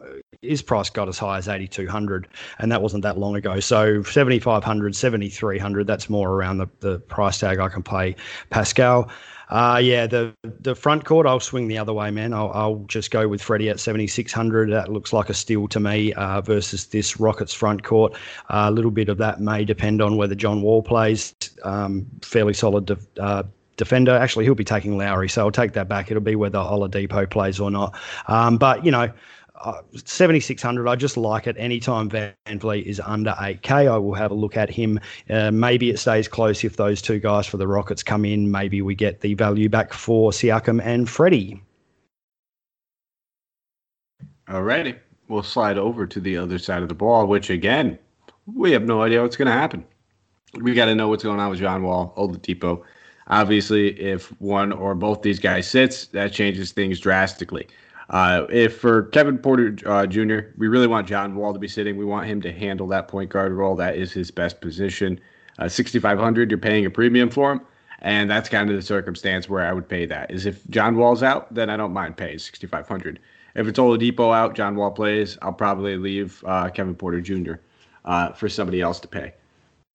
[0.49, 2.29] his price got as high as 8200
[2.59, 7.39] and that wasn't that long ago so 7500 7300 that's more around the, the price
[7.39, 8.15] tag i can pay
[8.51, 9.11] pascal
[9.49, 12.33] uh, yeah, the the front court, I'll swing the other way, man.
[12.33, 14.71] I'll, I'll just go with Freddie at 7,600.
[14.71, 18.15] That looks like a steal to me uh, versus this Rockets front court.
[18.49, 21.35] Uh, a little bit of that may depend on whether John Wall plays.
[21.63, 23.45] Um, fairly solid de- uh,
[23.77, 24.17] defender.
[24.17, 26.11] Actually, he'll be taking Lowry, so I'll take that back.
[26.11, 27.97] It'll be whether Oladipo plays or not.
[28.27, 29.13] Um, but, you know,
[29.61, 31.57] uh, 7600 i just like it.
[31.59, 35.01] Anytime van vliet is under 8k i will have a look at him.
[35.31, 38.51] Uh, maybe it stays close if those two guys for the rockets come in.
[38.51, 41.63] Maybe we get the value back for siakam and freddie.
[44.49, 47.99] Alrighty we'll slide over to the other side of the ball which again
[48.55, 49.85] we have no idea what's going to happen.
[50.61, 52.83] We got to know what's going on with john wall oladipo.
[53.29, 57.67] Obviously if one or both these guys sits that changes things drastically
[58.11, 61.97] Uh, if for Kevin Porter uh, Jr., we really want John Wall to be sitting.
[61.97, 63.75] We want him to handle that point guard role.
[63.77, 65.21] That is his best position.
[65.59, 67.61] Uh, 6,500, you're paying a premium for him.
[68.01, 70.31] And that's kind of the circumstance where I would pay that.
[70.31, 73.19] Is if John Wall's out, then I don't mind paying 6,500.
[73.55, 77.55] If it's Oladipo out, John Wall plays, I'll probably leave uh, Kevin Porter Jr.
[78.05, 79.33] Uh, for somebody else to pay.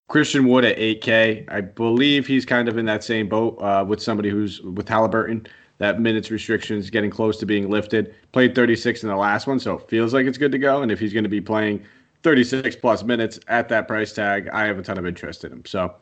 [0.09, 4.01] Christian Wood at 8K, I believe he's kind of in that same boat uh, with
[4.01, 5.47] somebody who's with Halliburton.
[5.81, 8.13] That minutes restriction is getting close to being lifted.
[8.33, 10.83] Played 36 in the last one, so it feels like it's good to go.
[10.83, 11.83] And if he's going to be playing
[12.21, 15.65] 36 plus minutes at that price tag, I have a ton of interest in him.
[15.65, 15.95] So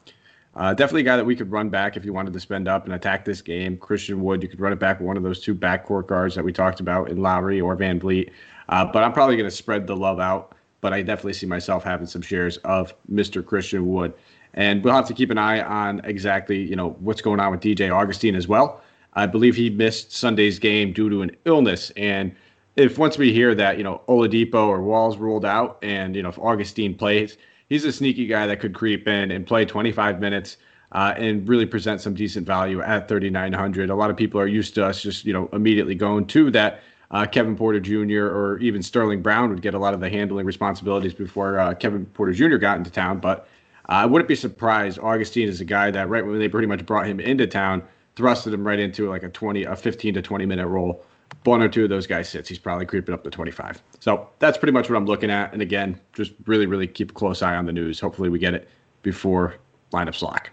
[0.58, 2.84] uh, definitely a guy that we could run back if you wanted to spend up
[2.84, 3.78] and attack this game.
[3.78, 6.44] Christian Wood, you could run it back with one of those two backcourt guards that
[6.44, 8.32] we talked about in Lowry or VanVleet.
[8.68, 10.56] Uh, but I'm probably going to spread the love out.
[10.82, 13.46] But I definitely see myself having some shares of Mr.
[13.46, 14.13] Christian Wood.
[14.56, 17.62] And we'll have to keep an eye on exactly, you know, what's going on with
[17.62, 18.82] DJ Augustin as well.
[19.13, 21.91] I believe he missed Sunday's game due to an illness.
[21.98, 22.36] And
[22.76, 26.30] if once we hear that, you know, Oladipo or Walls ruled out and, you know,
[26.30, 30.58] if Augustin plays, he's a sneaky guy that could creep in and play 25 minutes
[30.91, 33.89] uh, and really present some decent value at 3,900.
[33.89, 36.82] A lot of people are used to us just, you know, immediately going to that.
[37.12, 38.28] Uh, Kevin Porter Jr.
[38.28, 42.06] or even Sterling Brown would get a lot of the handling responsibilities before uh, Kevin
[42.06, 42.58] Porter Jr.
[42.58, 43.19] got into town.
[43.19, 43.48] But
[43.89, 45.00] uh, I wouldn't be surprised.
[45.00, 47.82] Augustin is a guy that right when they pretty much brought him into town,
[48.20, 51.04] thrusted him right into like a 20, a 15 to 20 minute role.
[51.46, 52.50] One or two of those guys sits.
[52.50, 53.82] He's probably creeping up to 25.
[54.00, 55.54] So that's pretty much what I'm looking at.
[55.54, 58.00] And again, just really, really keep a close eye on the news.
[58.00, 58.68] Hopefully, we get it
[59.04, 59.56] before
[59.94, 60.50] lineup lock.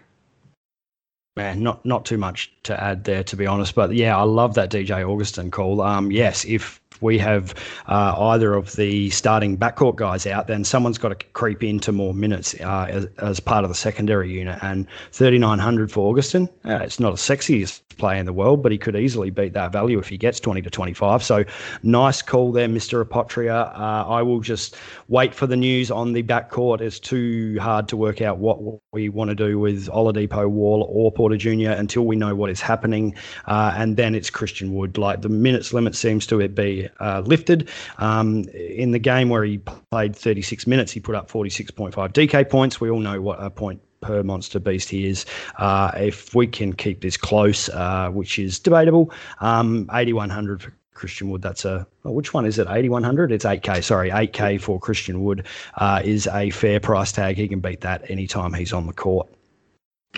[1.35, 3.75] Man, not not too much to add there, to be honest.
[3.75, 5.81] But yeah, I love that DJ Augustin call.
[5.81, 7.53] Um, yes, if we have
[7.87, 12.13] uh, either of the starting backcourt guys out, then someone's got to creep into more
[12.13, 14.59] minutes uh, as, as, part of the secondary unit.
[14.61, 18.77] And 3,900 for Augustin, uh, it's not a sexiest play in the world, but he
[18.77, 21.23] could easily beat that value if he gets 20 to 25.
[21.23, 21.43] So
[21.83, 23.03] nice call there, Mr.
[23.03, 23.71] Apotria.
[23.77, 24.75] Uh, I will just
[25.07, 26.81] wait for the news on the backcourt.
[26.81, 28.59] It's too hard to work out what
[28.91, 31.71] we want to do with Oladipo, Wall, or Porter Jr.
[31.71, 33.15] until we know what is happening.
[33.45, 34.97] Uh, and then it's Christian Wood.
[34.97, 37.69] Like the minutes limit seems to be uh, lifted.
[37.97, 39.59] Um, in the game where he
[39.91, 42.79] played 36 minutes, he put up 46.5 DK points.
[42.79, 45.25] We all know what a point per monster beast he is.
[45.57, 51.29] Uh, if we can keep this close, uh, which is debatable, um, 8100 for Christian
[51.29, 51.41] Wood.
[51.41, 52.67] That's a oh, which one is it?
[52.69, 53.31] 8100.
[53.31, 53.83] It's 8k.
[53.83, 55.45] Sorry, 8k for Christian Wood
[55.75, 57.37] uh, is a fair price tag.
[57.37, 59.29] He can beat that anytime he's on the court.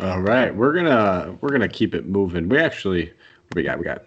[0.01, 2.47] All right, we're gonna we're gonna keep it moving.
[2.47, 3.11] We actually
[3.53, 4.03] we got we got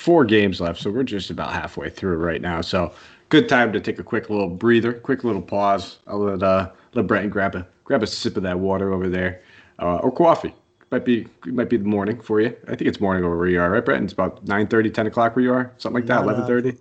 [0.00, 2.62] four games left, so we're just about halfway through right now.
[2.62, 2.92] So
[3.28, 5.98] good time to take a quick little breather, quick little pause.
[6.06, 9.42] I'll let uh, let Brenton grab a grab a sip of that water over there,
[9.78, 10.54] uh, or coffee.
[10.90, 12.56] Might be it might be the morning for you.
[12.66, 14.04] I think it's morning over where you are, right, Brenton?
[14.04, 16.76] It's about 9 30, 10 o'clock where you are, something like that, eleven thirty.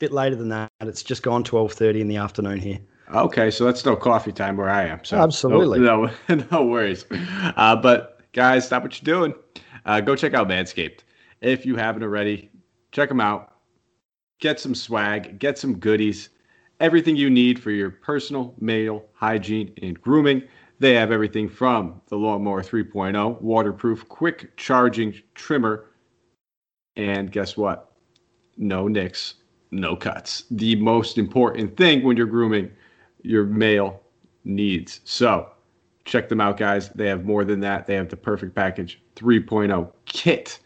[0.00, 0.70] Bit later than that.
[0.80, 2.80] It's just gone twelve thirty in the afternoon here.
[3.14, 5.04] Okay, so that's no coffee time where I am.
[5.04, 7.06] So absolutely, no, no, no worries.
[7.56, 9.34] Uh, but guys, stop what you're doing.
[9.86, 11.00] Uh, go check out Manscaped
[11.40, 12.50] if you haven't already.
[12.94, 13.56] Check them out.
[14.38, 16.28] Get some swag, get some goodies,
[16.78, 20.44] everything you need for your personal male hygiene and grooming.
[20.78, 25.86] They have everything from the Lawnmower 3.0, waterproof, quick charging trimmer.
[26.94, 27.90] And guess what?
[28.56, 29.34] No nicks,
[29.72, 30.44] no cuts.
[30.52, 32.70] The most important thing when you're grooming
[33.22, 34.02] your male
[34.44, 35.00] needs.
[35.02, 35.50] So
[36.04, 36.90] check them out, guys.
[36.90, 37.88] They have more than that.
[37.88, 40.60] They have the perfect package 3.0 kit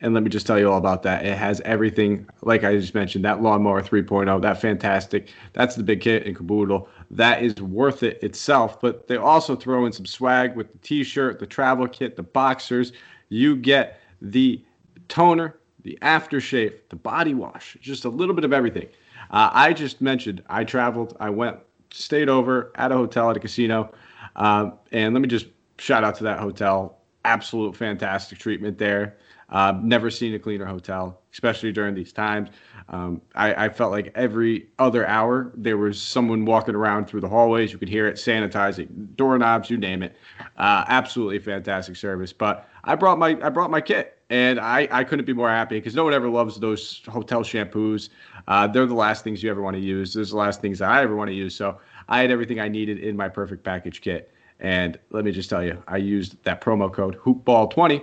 [0.00, 1.26] and let me just tell you all about that.
[1.26, 5.28] It has everything, like I just mentioned, that lawnmower 3.0, that fantastic.
[5.54, 6.88] That's the big kit in caboodle.
[7.10, 8.80] That is worth it itself.
[8.80, 12.92] But they also throw in some swag with the t-shirt, the travel kit, the boxers.
[13.28, 14.62] You get the
[15.08, 18.88] toner, the aftershave, the body wash, just a little bit of everything.
[19.30, 21.58] Uh, I just mentioned I traveled, I went,
[21.90, 23.92] stayed over at a hotel at a casino,
[24.36, 25.46] um, and let me just
[25.78, 26.98] shout out to that hotel.
[27.24, 29.16] Absolute fantastic treatment there.
[29.50, 32.50] Uh, never seen a cleaner hotel, especially during these times.
[32.90, 37.28] Um, I, I, felt like every other hour there was someone walking around through the
[37.28, 37.72] hallways.
[37.72, 40.16] You could hear it sanitizing doorknobs, you name it.
[40.58, 42.30] Uh, absolutely fantastic service.
[42.30, 45.76] But I brought my I brought my kit, and I, I couldn't be more happy
[45.76, 48.10] because no one ever loves those hotel shampoos.
[48.48, 50.12] Uh, they're the last things you ever want to use.
[50.12, 51.54] Those are the last things that I ever want to use.
[51.54, 54.30] So I had everything I needed in my perfect package kit.
[54.60, 58.02] And let me just tell you, I used that promo code HoopBall20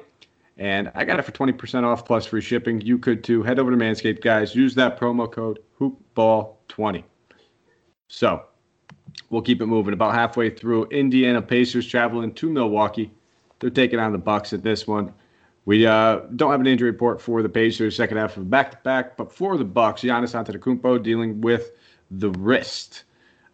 [0.57, 2.81] and I got it for 20% off plus free shipping.
[2.81, 3.43] You could too.
[3.43, 4.55] Head over to Manscaped, guys.
[4.55, 7.03] Use that promo code HoopBall20.
[8.07, 8.43] So
[9.29, 9.93] we'll keep it moving.
[9.93, 13.11] About halfway through, Indiana Pacers traveling to Milwaukee.
[13.59, 15.13] They're taking on the Bucks at this one.
[15.65, 18.77] We uh, don't have an injury report for the Pacers second half of back to
[18.83, 21.71] back, but for the Bucks, Giannis Antetokounmpo dealing with
[22.11, 23.03] the wrist.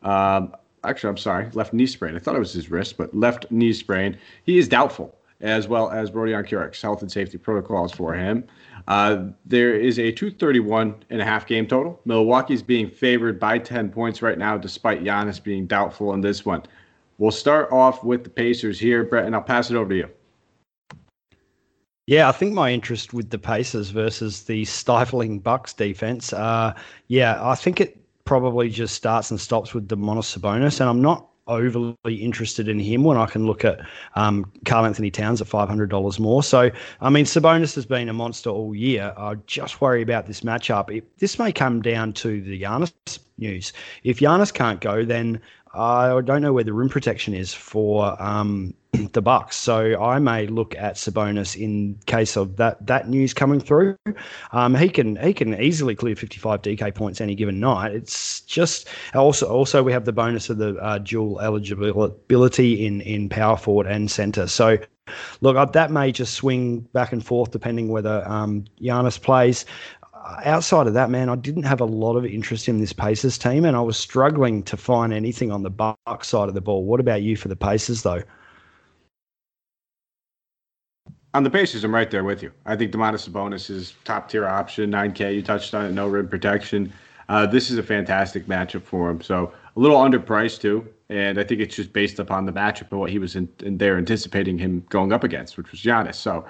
[0.03, 2.15] Um, actually, I'm sorry, left knee sprain.
[2.15, 4.17] I thought it was his wrist, but left knee sprain.
[4.43, 8.43] He is doubtful, as well as Rodion Kurucs health and safety protocols for him.
[8.87, 11.99] Uh, there is a 231 and a half game total.
[12.05, 16.63] Milwaukee's being favored by 10 points right now, despite Giannis being doubtful in this one.
[17.17, 20.09] We'll start off with the Pacers here, Brett, and I'll pass it over to you.
[22.07, 26.33] Yeah, I think my interest with the Pacers versus the stifling Bucks defense.
[26.33, 26.73] Uh,
[27.07, 31.29] yeah, I think it probably just starts and stops with Domantas Sabonis, and I'm not
[31.47, 33.79] overly interested in him when I can look at
[34.15, 36.43] um, Karl-Anthony Towns at $500 more.
[36.43, 39.13] So, I mean, Sabonis has been a monster all year.
[39.17, 40.95] I just worry about this matchup.
[40.95, 43.73] It, this may come down to the Giannis news.
[44.03, 45.41] If Giannis can't go, then
[45.73, 48.73] I don't know where the rim protection is for um,
[49.13, 49.55] the Bucks.
[49.55, 53.95] So I may look at Sabonis in case of that that news coming through.
[54.51, 57.93] Um, he can he can easily clear 55 DK points any given night.
[57.93, 63.29] It's just also also we have the bonus of the uh, dual eligibility in in
[63.29, 64.47] power forward and center.
[64.47, 64.77] So
[65.41, 69.65] look, uh, that may just swing back and forth depending whether um, Giannis plays
[70.43, 73.65] outside of that, man, I didn't have a lot of interest in this Pacers team,
[73.65, 76.85] and I was struggling to find anything on the Buck side of the ball.
[76.85, 78.21] What about you for the Pacers, though?
[81.33, 82.51] On the Pacers, I'm right there with you.
[82.65, 85.33] I think Domantas Sabonis is top tier option, 9K.
[85.33, 86.91] You touched on it, no rim protection.
[87.29, 89.21] Uh, this is a fantastic matchup for him.
[89.21, 92.99] So a little underpriced too, and I think it's just based upon the matchup and
[92.99, 96.15] what he was in, in there anticipating him going up against, which was Giannis.
[96.15, 96.45] So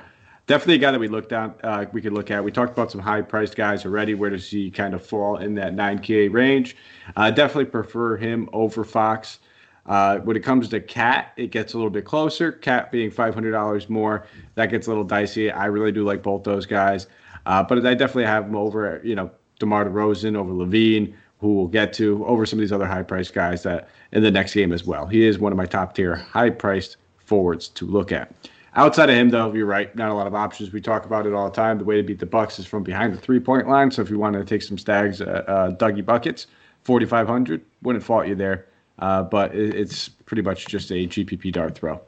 [0.48, 1.63] definitely a guy that we looked at.
[1.63, 2.44] Uh, we could look at.
[2.44, 4.15] We talked about some high priced guys already.
[4.15, 6.76] Where does he kind of fall in that 9K range?
[7.15, 9.38] Uh, definitely prefer him over Fox.
[9.86, 12.52] Uh, when it comes to cat, it gets a little bit closer.
[12.52, 15.50] Cat being $500 more, that gets a little dicey.
[15.52, 17.08] I really do like both those guys,
[17.46, 21.67] uh, but I definitely have him over, you know, DeMar DeRozan over LaVine, who we'll
[21.67, 24.84] get to, over some of these other high-priced guys that in the next game as
[24.84, 25.08] well.
[25.08, 28.32] He is one of my top tier, high-priced forwards to look at.
[28.76, 29.94] Outside of him, though, you're right.
[29.96, 30.72] Not a lot of options.
[30.72, 31.78] We talk about it all the time.
[31.78, 33.91] The way to beat the Bucks is from behind the three-point line.
[33.91, 36.48] So if you want to take some stags, uh, uh, Dougie buckets,
[36.84, 38.67] 4,500 wouldn't fault you there.
[38.99, 42.01] Uh, but it, it's pretty much just a GPP dart throw.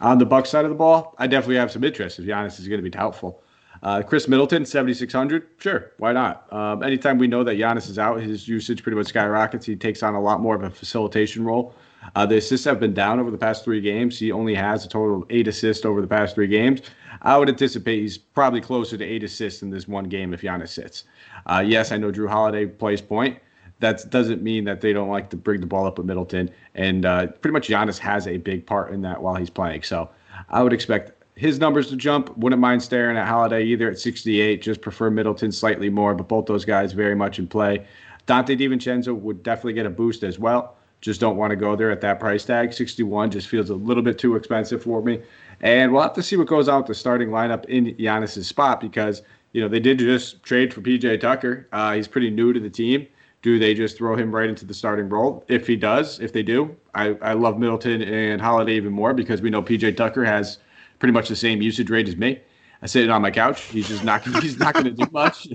[0.00, 2.66] On the Bucks side of the ball, I definitely have some interest if Giannis is
[2.66, 3.42] going to be doubtful.
[3.82, 5.48] Uh, Khris Middleton, 7,600.
[5.58, 6.52] Sure, why not?
[6.52, 9.66] Um, anytime we know that Giannis is out, his usage pretty much skyrockets.
[9.66, 11.74] He takes on a lot more of a facilitation role.
[12.14, 14.18] Uh, the assists have been down over the past three games.
[14.18, 16.82] He only has a total of eight assists over the past three games.
[17.22, 20.70] I would anticipate he's probably closer to eight assists in this one game if Giannis
[20.70, 21.04] sits.
[21.46, 23.38] Uh, yes, I know Jrue Holiday plays point.
[23.82, 26.48] That doesn't mean that they don't like to bring the ball up with Middleton.
[26.76, 29.82] And uh, pretty much Giannis has a big part in that while he's playing.
[29.82, 30.08] So
[30.50, 32.36] I would expect his numbers to jump.
[32.38, 34.62] Wouldn't mind staring at Holiday either at 68.
[34.62, 37.84] Just prefer Middleton slightly more, but both those guys very much in play.
[38.28, 40.76] Donte DiVincenzo would definitely get a boost as well.
[41.00, 42.72] Just don't want to go there at that price tag.
[42.72, 45.20] 61 just feels a little bit too expensive for me.
[45.60, 48.80] And we'll have to see what goes on with the starting lineup in Giannis's spot
[48.80, 51.66] because, you know, they did just trade for PJ Tucker.
[51.72, 53.08] Uh, he's pretty new to the team.
[53.42, 55.44] Do they just throw him right into the starting role?
[55.48, 59.42] If he does, if they do, I, I love Middleton and Holiday even more because
[59.42, 60.58] we know PJ Tucker has
[61.00, 62.40] pretty much the same usage rate as me.
[62.82, 63.62] I sit on my couch.
[63.62, 64.24] He's just not.
[64.42, 65.46] He's not going to do much.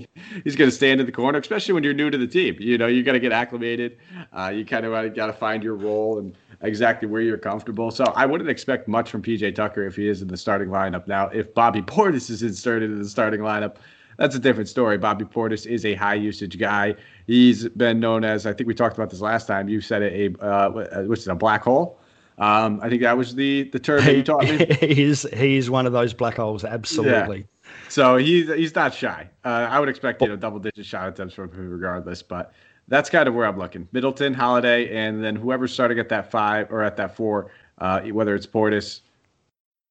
[0.45, 2.55] He's going to stand in the corner, especially when you're new to the team.
[2.59, 3.97] You know, you got to get acclimated.
[4.31, 7.91] Uh, you kind of got to find your role and exactly where you're comfortable.
[7.91, 11.05] So I wouldn't expect much from PJ Tucker if he is in the starting lineup.
[11.05, 13.75] Now, if Bobby Portis is inserted in the starting lineup,
[14.17, 14.97] that's a different story.
[14.97, 16.95] Bobby Portis is a high usage guy.
[17.27, 19.69] He's been known as I think we talked about this last time.
[19.69, 21.99] You said it, a uh, what's it, a black hole.
[22.39, 24.65] Um, I think that was the the term that you taught me.
[24.93, 27.39] he's he's one of those black holes, absolutely.
[27.39, 27.71] Yeah.
[27.89, 29.29] So he's he's not shy.
[29.43, 32.53] Uh, I would expect you know double digit shot attempts from him regardless, but
[32.87, 33.87] that's kind of where I'm looking.
[33.91, 38.33] Middleton, Holiday, and then whoever's starting at that five or at that four, uh, whether
[38.33, 39.01] it's Portis,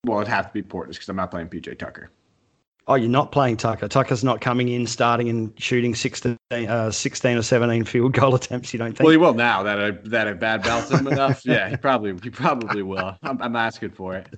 [0.05, 2.11] well, it'd have to be Portis because I'm not playing PJ Tucker.
[2.89, 3.89] Oh, you're not playing Tucker.
[3.89, 8.73] Tucker's not coming in, starting and shooting 16, uh, 16 or 17 field goal attempts.
[8.73, 9.01] You don't think?
[9.01, 11.45] Well, he will now that I that I bad belts him enough.
[11.45, 13.17] Yeah, he probably he probably will.
[13.23, 14.29] I'm, I'm asking for it.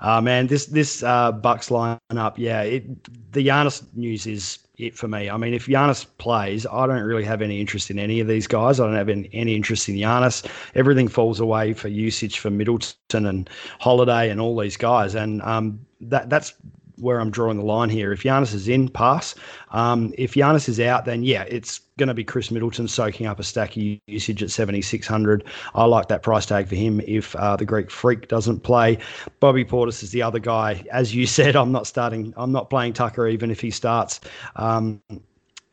[0.00, 5.06] Uh, man, this this uh, Bucks lineup, yeah, it, the Giannis news is it for
[5.06, 5.30] me.
[5.30, 8.48] I mean, if Giannis plays, I don't really have any interest in any of these
[8.48, 8.80] guys.
[8.80, 10.44] I don't have any, any interest in Giannis.
[10.74, 15.86] Everything falls away for usage for Middleton and Holiday and all these guys, and um,
[16.00, 16.52] that that's
[16.98, 18.12] where I'm drawing the line here.
[18.12, 19.34] If Giannis is in, pass.
[19.70, 23.40] Um, if Giannis is out, then yeah, it's going to be Khris Middleton soaking up
[23.40, 25.44] a stack of usage at 7,600.
[25.74, 28.98] I like that price tag for him if uh, the Greek Freak doesn't play.
[29.40, 30.84] Bobby Portis is the other guy.
[30.92, 34.20] As you said, I'm not starting, I'm not playing Tucker even if he starts.
[34.56, 35.00] Um,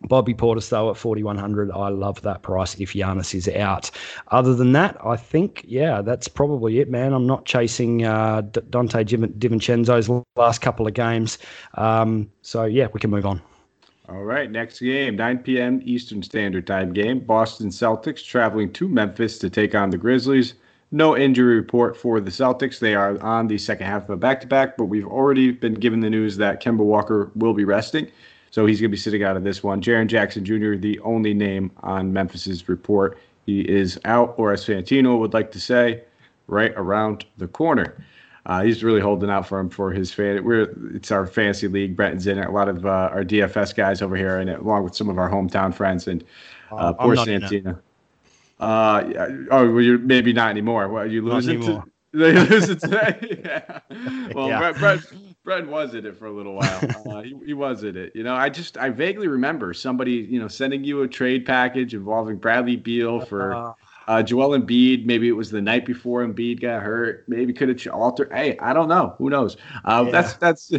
[0.08, 3.90] Bobby Portis, though, at 4,100, I love that price if Giannis is out.
[4.30, 7.14] Other than that, I think, yeah, that's probably it, man.
[7.14, 9.06] I'm not chasing uh, Donte
[9.40, 11.38] DiVincenzo's last couple of games.
[11.76, 13.42] Um, so, yeah, we can move on.
[14.10, 15.82] All right, next game, 9 p.m.
[15.86, 17.20] Eastern Standard Time game.
[17.20, 20.56] Boston Celtics traveling to Memphis to take on the Grizzlies.
[20.92, 22.80] No injury report for the Celtics.
[22.80, 25.74] They are on the second half of a back to back, but we've already been
[25.74, 28.12] given the news that Kemba Walker will be resting.
[28.54, 29.82] So he's going to be sitting out of this one.
[29.82, 33.18] Jaren Jackson Jr., the only name on Memphis's report.
[33.48, 36.04] He is out, or as Santino would like to say,
[36.46, 38.06] right around the corner.
[38.46, 40.44] Uh, he's really holding out for him for his fan.
[40.44, 41.96] We're it's our fantasy league.
[41.96, 42.46] Brenton's in it.
[42.46, 45.32] A lot of uh, our DFS guys over here, and along with some of our
[45.32, 46.24] hometown friends and
[46.72, 47.80] uh, poor Santino.
[48.60, 49.04] Uh,
[49.50, 50.90] oh, well, you're maybe not anymore.
[50.90, 51.60] Well, you lose it.
[51.64, 51.84] To,
[52.14, 53.42] they lose it today.
[53.44, 53.80] yeah.
[54.36, 54.60] Well, yeah.
[54.60, 55.00] Brett, Brett,
[55.44, 56.80] Brett was in it for a little while.
[57.04, 58.14] Uh, he, he was in it.
[58.16, 61.94] You know, I just I vaguely remember somebody you know sending you a trade package
[61.94, 63.74] involving Bradley Beal for uh,
[64.08, 65.06] uh, Joel Embiid.
[65.06, 67.26] Maybe it was the night before Embiid got hurt.
[67.28, 68.32] Maybe could have altered.
[68.32, 69.16] Hey, I don't know.
[69.18, 69.58] Who knows?
[69.84, 70.12] Uh, yeah.
[70.12, 70.72] That's that's.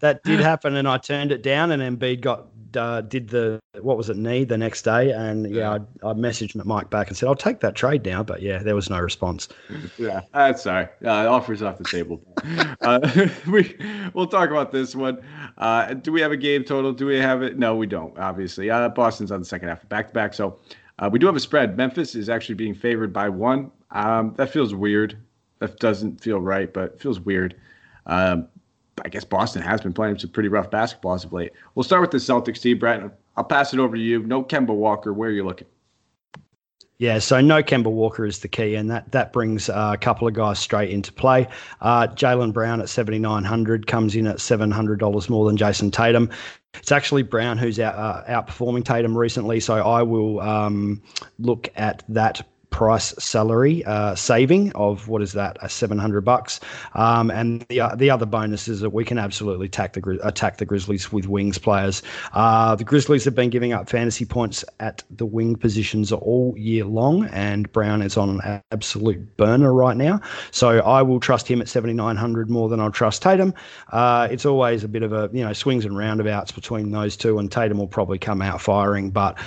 [0.00, 2.46] that did happen, and I turned it down, and Embiid got
[2.76, 6.62] uh, did the what was it need the next day, and yeah, I, I, messaged
[6.64, 9.48] Mike back and said I'll take that trade now, but yeah, there was no response.
[9.98, 10.88] Yeah, that's sorry.
[11.04, 12.20] Uh, offers off the table.
[12.80, 13.76] uh, we
[14.14, 15.20] we'll talk about this one.
[15.58, 16.92] Uh, do we have a game total?
[16.92, 17.58] Do we have it?
[17.58, 18.18] No, we don't.
[18.18, 20.34] Obviously, uh, Boston's on the second half, back to back.
[20.34, 20.58] So
[20.98, 21.76] uh, we do have a spread.
[21.76, 23.70] Memphis is actually being favored by one.
[23.90, 25.16] Um, that feels weird.
[25.58, 27.54] That doesn't feel right, but feels weird.
[28.06, 28.48] Um,
[29.04, 31.52] I guess Boston has been playing some pretty rough basketball as of late.
[31.74, 33.02] We'll start with the Celtics team, Brett.
[33.36, 34.22] I'll pass it over to you.
[34.22, 35.12] No Kemba Walker.
[35.12, 35.66] Where are you looking?
[36.98, 40.28] Yeah, so no Kemba Walker is the key, and that that brings uh, a couple
[40.28, 41.48] of guys straight into play.
[41.80, 45.56] Uh, Jaylen Brown at seventy nine hundred comes in at seven hundred dollars more than
[45.56, 46.28] Jayson Tatum.
[46.74, 51.02] It's actually Brown who's out, uh, outperforming Tatum recently, so I will um,
[51.38, 56.60] look at that price salary uh, saving of what is that a 700 bucks.
[56.94, 60.58] Um, and the uh, the other bonus is that we can absolutely attack the attack
[60.58, 62.02] the Grizzlies with wings players.
[62.32, 66.84] Uh, the Grizzlies have been giving up fantasy points at the wing positions all year
[66.84, 70.20] long and Brown is on an absolute burner right now.
[70.50, 73.54] So I will trust him at 7900 more than I'll trust Tatum.
[73.90, 77.38] Uh, it's always a bit of a you know swings and roundabouts between those two
[77.38, 79.38] and Tatum will probably come out firing but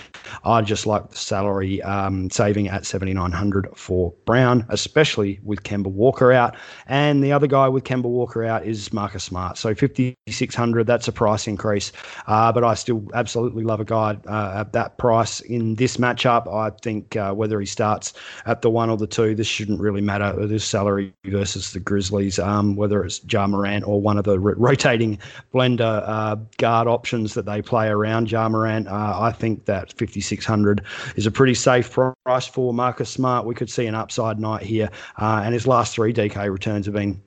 [0.43, 5.87] I just like the salary um, saving at 79 7,900 for Brown, especially with Kemba
[5.87, 6.55] Walker out.
[6.87, 9.57] And the other guy with Kemba Walker out is Marcus Smart.
[9.57, 11.91] So 5,600, that's a price increase.
[12.27, 16.51] Uh, but I still absolutely love a guy uh, at that price in this matchup.
[16.51, 18.13] I think uh, whether he starts
[18.45, 20.33] at the one or the two, this shouldn't really matter.
[20.47, 25.19] This salary versus the Grizzlies, um, whether it's Ja Morant or one of the rotating
[25.53, 28.87] blender uh, guard options that they play around Ja Morant.
[28.87, 30.83] Uh, I think that 5,600
[31.15, 31.91] is a pretty safe
[32.25, 34.89] price for Marcus Marcus Smart, we could see an upside night here.
[35.19, 37.21] Uh, and his last three DK returns have been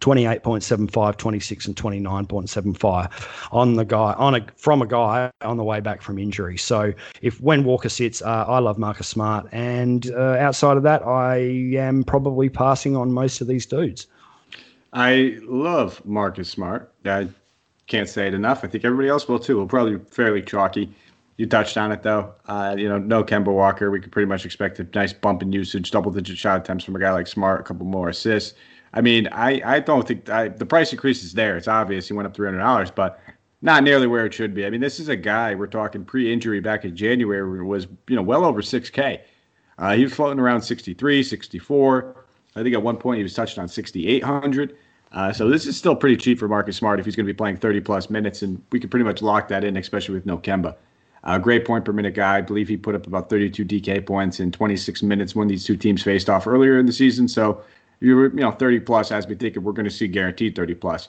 [0.00, 5.78] 28.75, 26, and 29.75 on the guy on a from a guy on the way
[5.78, 6.56] back from injury.
[6.56, 11.06] So if when Walker sits, uh, I love Marcus Smart, and uh, outside of that,
[11.06, 11.36] I
[11.76, 14.06] am probably passing on most of these dudes.
[14.94, 16.90] I love Marcus Smart.
[17.04, 17.28] I
[17.88, 18.64] can't say it enough.
[18.64, 19.58] I think everybody else will too.
[19.58, 20.94] We'll probably be fairly chalky.
[21.40, 22.34] You touched on it though.
[22.48, 23.90] Uh, you know, no Kemba Walker.
[23.90, 26.94] We could pretty much expect a nice bump in usage, double digit shot attempts from
[26.96, 28.58] a guy like Smart, a couple more assists.
[28.92, 31.56] I mean, I, I don't think I, the price increase is there.
[31.56, 33.20] It's obvious he went up three hundred dollars, but
[33.62, 34.66] not nearly where it should be.
[34.66, 38.22] I mean, this is a guy we're talking pre-injury back in January was you know
[38.22, 39.22] well over six K.
[39.78, 42.26] Uh, he was floating around 63, 64.
[42.54, 44.76] I think at one point he was touched on 6,800.
[45.12, 47.34] Uh, so this is still pretty cheap for Marcus Smart if he's going to be
[47.34, 50.36] playing 30 plus minutes, and we could pretty much lock that in, especially with no
[50.36, 50.76] Kemba.
[51.24, 52.38] A great point per minute guy.
[52.38, 55.76] I believe he put up about 32 DK points in 26 minutes when these two
[55.76, 57.28] teams faced off earlier in the season.
[57.28, 57.62] So
[58.00, 61.08] you you know, 30 plus as we thinking we're going to see guaranteed 30 plus.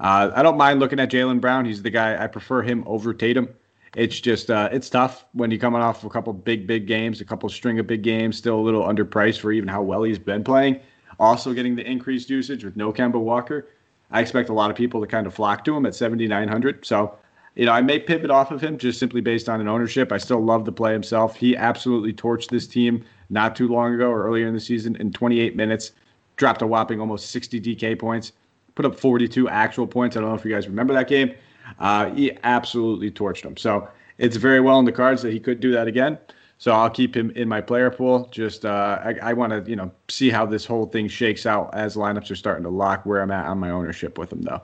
[0.00, 1.64] Uh, I don't mind looking at Jaylen Brown.
[1.64, 3.48] He's the guy I prefer him over Tatum.
[3.96, 7.24] It's just uh, it's tough when you're coming off a couple big big games, a
[7.24, 10.44] couple string of big games, still a little underpriced for even how well he's been
[10.44, 10.80] playing.
[11.18, 13.66] Also getting the increased usage with no Kemba Walker.
[14.10, 16.86] I expect a lot of people to kind of flock to him at 7,900.
[16.86, 17.18] So
[17.58, 20.12] you know, I may pivot off of him just simply based on an ownership.
[20.12, 21.34] I still love the play himself.
[21.34, 25.12] He absolutely torched this team not too long ago or earlier in the season in
[25.12, 25.90] 28 minutes,
[26.36, 28.30] dropped a whopping almost 60 DK points,
[28.76, 30.16] put up 42 actual points.
[30.16, 31.34] I don't know if you guys remember that game.
[31.80, 33.56] Uh, he absolutely torched them.
[33.56, 33.88] So
[34.18, 36.16] it's very well in the cards that he could do that again.
[36.58, 38.28] So I'll keep him in my player pool.
[38.32, 41.70] Just uh, I, I want to you know see how this whole thing shakes out
[41.72, 44.62] as lineups are starting to lock where I'm at on my ownership with him though.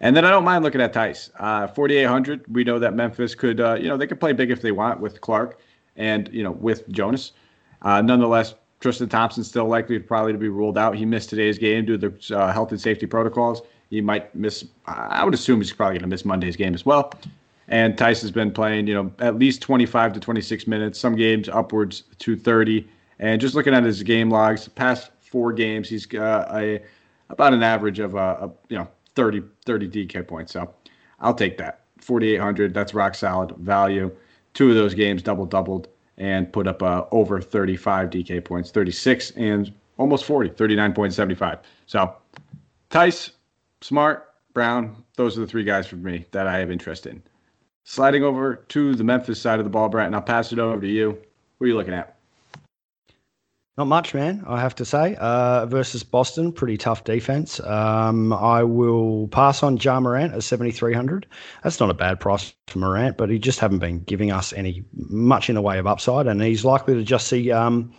[0.00, 1.30] And then I don't mind looking at Theis.
[1.38, 2.44] Uh, 4,800.
[2.54, 5.00] We know that Memphis could, uh, you know, they could play big if they want
[5.00, 5.58] with Clarke
[5.96, 7.32] and, you know, with Jonas.
[7.82, 10.96] Uh, nonetheless, Tristan Thompson still likely probably to be ruled out.
[10.96, 13.62] He missed today's game due to the uh, health and safety protocols.
[13.88, 17.12] He might miss, I would assume he's probably going to miss Monday's game as well.
[17.68, 21.48] And Theis has been playing, you know, at least 25 to 26 minutes, some games
[21.48, 22.86] upwards to 30.
[23.18, 26.82] And just looking at his game logs, past four games, he's got a
[27.28, 30.52] about an average of a, a you know 30 30 DK points.
[30.52, 30.72] So
[31.20, 31.80] I'll take that.
[32.00, 32.72] 4,800.
[32.72, 34.14] That's rock solid value.
[34.54, 35.88] Two of those games double doubled
[36.18, 41.60] and put up uh, over 35 DK points, 36 and almost 40, 39.75.
[41.86, 42.14] So
[42.90, 43.32] Theis,
[43.80, 47.22] Smart, Brown, those are the three guys for me that I have interest in.
[47.88, 50.80] Sliding over to the Memphis side of the ball, Brent, and I'll pass it over
[50.80, 51.16] to you.
[51.58, 52.16] Who are you looking at?
[53.78, 54.42] Not much, man.
[54.44, 55.14] I have to say.
[55.20, 57.60] Uh, versus Boston, pretty tough defense.
[57.60, 61.26] Um, I will pass on Ja Morant at seventy three hundred.
[61.62, 64.82] That's not a bad price for Morant, but he just haven't been giving us any
[64.92, 67.94] much in the way of upside, and he's likely to just see um,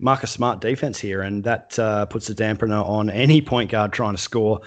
[0.00, 4.16] Marcus Smart defense here, and that uh, puts a dampener on any point guard trying
[4.16, 4.60] to score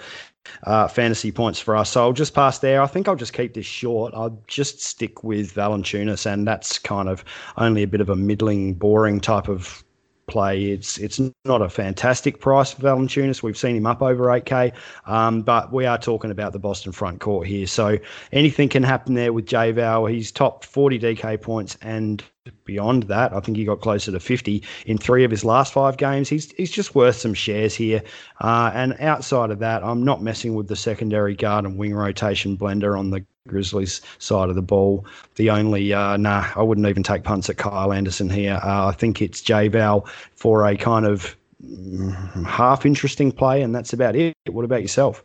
[0.64, 1.90] uh, fantasy points for us.
[1.90, 2.82] So I'll just pass there.
[2.82, 4.12] I think I'll just keep this short.
[4.14, 7.24] I'll just stick with Valanciunas, and that's kind of
[7.56, 9.84] only a bit of a middling, boring type of
[10.26, 10.64] play.
[10.64, 13.42] It's it's not a fantastic price for Valanciunas.
[13.42, 14.72] We've seen him up over 8K,
[15.06, 17.66] um, but we are talking about the Boston front court here.
[17.66, 17.98] So
[18.32, 20.06] anything can happen there with J Val.
[20.06, 22.22] He's topped 40 DK points and
[22.64, 23.32] beyond that.
[23.32, 26.28] I think he got closer to 50 in three of his last five games.
[26.28, 28.02] He's he's just worth some shares here.
[28.40, 32.56] Uh, and outside of that, I'm not messing with the secondary guard and wing rotation
[32.56, 35.04] blender on the Grizzlies side of the ball.
[35.34, 38.58] The only, uh, nah, I wouldn't even take punts at Kyle Anderson here.
[38.62, 43.74] Uh, I think it's J Val for a kind of mm, half interesting play, and
[43.74, 44.34] that's about it.
[44.48, 45.22] What about yourself?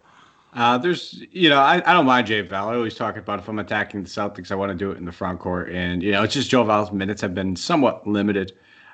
[0.53, 2.67] Uh, there's, you know, I, I don't mind J Val.
[2.67, 5.05] I always talk about if I'm attacking the Celtics, I want to do it in
[5.05, 5.69] the front court.
[5.71, 8.51] And, you know, it's just Joe Val's minutes have been somewhat limited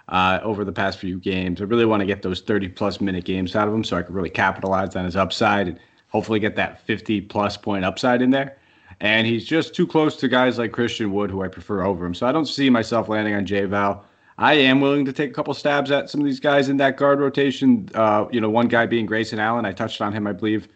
[0.09, 1.61] uh, over the past few games.
[1.61, 4.03] I really want to get those 30 plus minute games out of him so I
[4.03, 8.29] can really capitalize on his upside and hopefully get that 50 plus point upside in
[8.29, 8.57] there.
[9.01, 12.13] And he's just too close to guys like Christian Wood, who I prefer over him.
[12.13, 14.05] So I don't see myself landing on J Val.
[14.37, 16.97] I am willing to take a couple stabs at some of these guys in that
[16.97, 17.89] guard rotation.
[17.93, 19.65] Uh, you know, one guy being Grayson Allen.
[19.65, 20.67] I touched on him, I believe,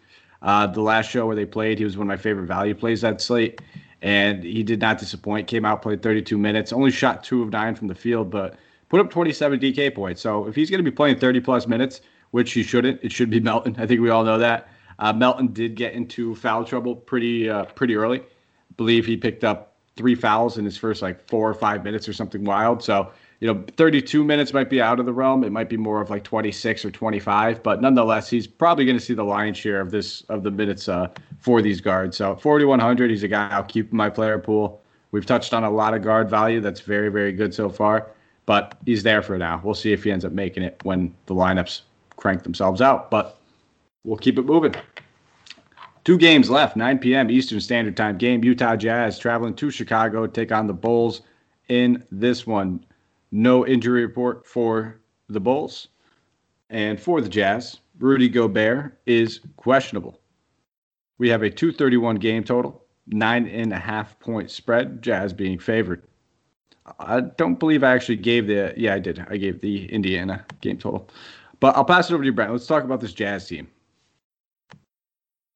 [0.42, 3.02] uh, the last show where they played, he was one of my favorite value plays
[3.02, 3.60] that slate,
[4.00, 5.46] and he did not disappoint.
[5.46, 8.56] Came out, played 32 minutes, only shot two of nine from the field, but
[8.88, 10.22] put up 27 DK points.
[10.22, 12.00] So if he's going to be playing 30 plus minutes,
[12.30, 13.76] which he shouldn't, it should be Melton.
[13.78, 14.68] I think we all know that.
[15.00, 18.20] Uh, Melton did get into foul trouble pretty uh, pretty early.
[18.20, 18.24] I
[18.76, 22.12] believe he picked up three fouls in his first like four or five minutes or
[22.12, 22.82] something wild.
[22.82, 25.44] So you know, 32 minutes might be out of the realm.
[25.44, 29.04] It might be more of like 26 or 25, but nonetheless, he's probably going to
[29.04, 32.18] see the lion's share of this of the minutes uh, for these guards.
[32.18, 34.82] So 4100, he's a guy I'll keep in my player pool.
[35.12, 36.60] We've touched on a lot of guard value.
[36.60, 38.10] That's very very good so far,
[38.44, 39.60] but he's there for now.
[39.64, 41.80] We'll see if he ends up making it when the lineups
[42.16, 43.38] crank themselves out, but
[44.04, 44.74] we'll keep it moving.
[46.10, 47.30] Two games left, 9 p.m.
[47.30, 48.42] Eastern Standard Time game.
[48.42, 51.22] Utah Jazz traveling to Chicago to take on the Bulls
[51.68, 52.84] in this one.
[53.30, 54.98] No injury report for
[55.28, 55.86] the Bulls.
[56.68, 60.18] And for the Jazz, Rudy Gobert is questionable.
[61.18, 66.02] We have a 231 game total, nine and a half point spread, Jazz being favored.
[66.98, 69.24] I don't believe I actually gave the, yeah, I did.
[69.30, 71.08] I gave the Indiana game total.
[71.60, 72.50] But I'll pass it over to you, Brent.
[72.50, 73.68] Let's talk about this Jazz team.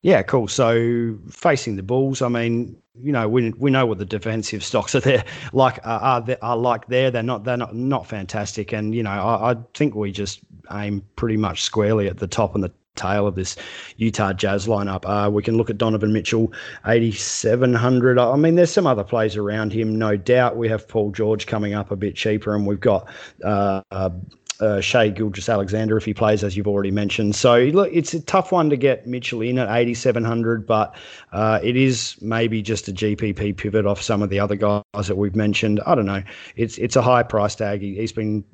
[0.05, 0.49] Yeah, cool.
[0.49, 4.95] So facing the Bulls, I mean, you know, we we know what the defensive stocks
[4.95, 5.25] are there
[5.55, 7.11] like uh, are are like there.
[7.11, 10.41] They're not they're not not fantastic, and you know, I, I think we just
[10.71, 13.57] aim pretty much squarely at the top and the tail of this
[13.97, 15.05] Utah Jazz lineup.
[15.07, 16.53] Uh, we can look at Donovan Mitchell,
[16.87, 18.19] 8,700.
[18.19, 20.57] I mean, there's some other plays around him, no doubt.
[20.57, 23.09] We have Paul George coming up a bit cheaper, and we've got
[23.43, 24.11] uh, uh,
[24.61, 27.35] uh, Shai Gilgeous-Alexander if he plays, as you've already mentioned.
[27.35, 30.95] So look, it's a tough one to get Mitchell in at 8,700, but
[31.33, 35.17] uh, it is maybe just a GPP pivot off some of the other guys that
[35.17, 35.81] we've mentioned.
[35.87, 36.23] I don't know.
[36.57, 37.81] It's it's a high price tag.
[37.81, 38.45] He, has been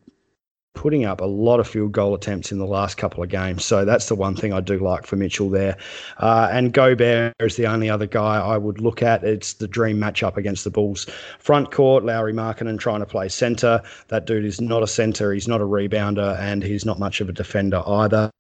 [0.75, 3.65] putting up a lot of field goal attempts in the last couple of games.
[3.65, 5.77] So that's the one thing I do like for Mitchell there.
[6.19, 9.25] Uh, and Gobert is the only other guy I would look at.
[9.25, 11.07] It's the dream matchup against the Bulls.
[11.39, 13.83] Front court, Lauri Markkanen trying to play center.
[14.09, 15.33] That dude is not a center.
[15.33, 18.31] He's not a rebounder, and he's not much of a defender either.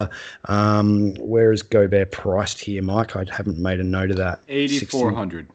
[0.44, 3.16] Um, where is Gobert priced here, Mike?
[3.16, 4.40] I haven't made a note of that.
[4.48, 5.48] 8,400.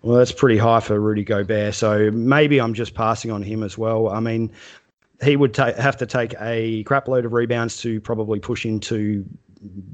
[0.00, 1.74] Well, that's pretty high for Rudy Gobert.
[1.74, 4.08] So maybe I'm just passing on him as well.
[4.08, 4.50] I mean,
[5.22, 9.24] he would ta- have to take a crap load of rebounds to probably push into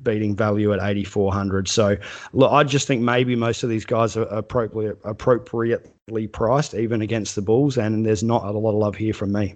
[0.02, 1.96] beating value at 8400 so
[2.32, 7.34] look i just think maybe most of these guys are appropriately appropriately priced even against
[7.34, 9.54] the bulls and there's not a lot of love here from me.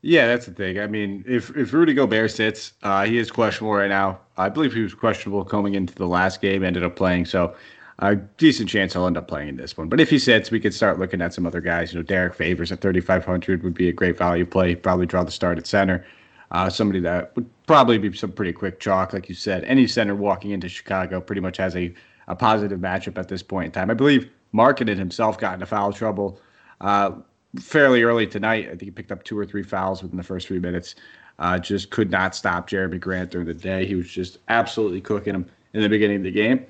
[0.00, 0.80] Yeah that's the thing.
[0.80, 4.18] I mean if if rudy gobert sits uh, he is questionable right now.
[4.38, 7.26] I believe he was questionable coming into the last game ended up playing.
[7.26, 7.54] So
[7.98, 9.88] a decent chance he'll end up playing in this one.
[9.88, 11.92] But if he sits, we could start looking at some other guys.
[11.92, 14.74] You know, Derrick Favors at 3,500 would be a great value play.
[14.74, 16.04] Probably draw the start at center.
[16.50, 19.64] Uh, somebody that would probably be some pretty quick chalk, like you said.
[19.64, 21.94] Any center walking into Chicago pretty much has a,
[22.28, 23.90] a positive matchup at this point in time.
[23.90, 26.40] I believe Markkanen himself got into foul trouble
[26.82, 27.12] uh,
[27.58, 28.66] fairly early tonight.
[28.66, 30.94] I think he picked up two or three fouls within the first three minutes.
[31.38, 33.86] Uh, just could not stop Jerami Grant during the day.
[33.86, 36.66] He was just absolutely cooking him in the beginning of the game.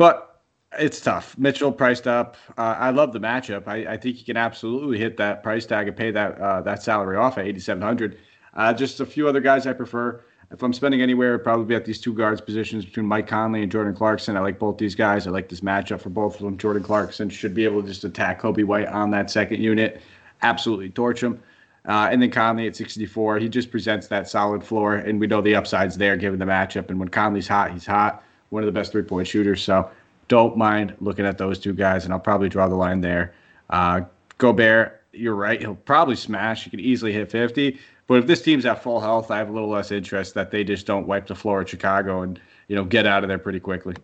[0.00, 0.40] But
[0.78, 1.36] it's tough.
[1.36, 2.38] Mitchell priced up.
[2.56, 3.68] Uh, I love the matchup.
[3.68, 6.82] I, I, think he can absolutely hit that price tag and pay that uh, that
[6.82, 8.16] salary off at 8,700.
[8.54, 10.24] Uh, just a few other guys I prefer.
[10.50, 13.62] If I'm spending anywhere, it'd probably be at these two guards positions between Mike Conley
[13.62, 14.38] and Jordan Clarkson.
[14.38, 15.26] I like both these guys.
[15.26, 16.56] I like this matchup for both of them.
[16.56, 20.00] Jordan Clarkson should be able to just attack Coby White on that second unit,
[20.40, 21.42] absolutely torch him.
[21.86, 25.42] Uh, and then Conley at 64, he just presents that solid floor, and we know
[25.42, 26.88] the upside's there given the matchup.
[26.88, 28.24] And when Conley's hot, he's hot.
[28.50, 29.62] One of the best three point shooters.
[29.62, 29.90] So
[30.28, 33.34] don't mind looking at those two guys, and I'll probably draw the line there.
[33.68, 34.02] Uh,
[34.38, 35.60] Gobert, you're right.
[35.60, 36.64] He'll probably smash.
[36.64, 37.78] He could easily hit 50.
[38.06, 40.64] But if this team's at full health, I have a little less interest that they
[40.64, 43.60] just don't wipe the floor at Chicago and you know get out of there pretty
[43.60, 43.94] quickly.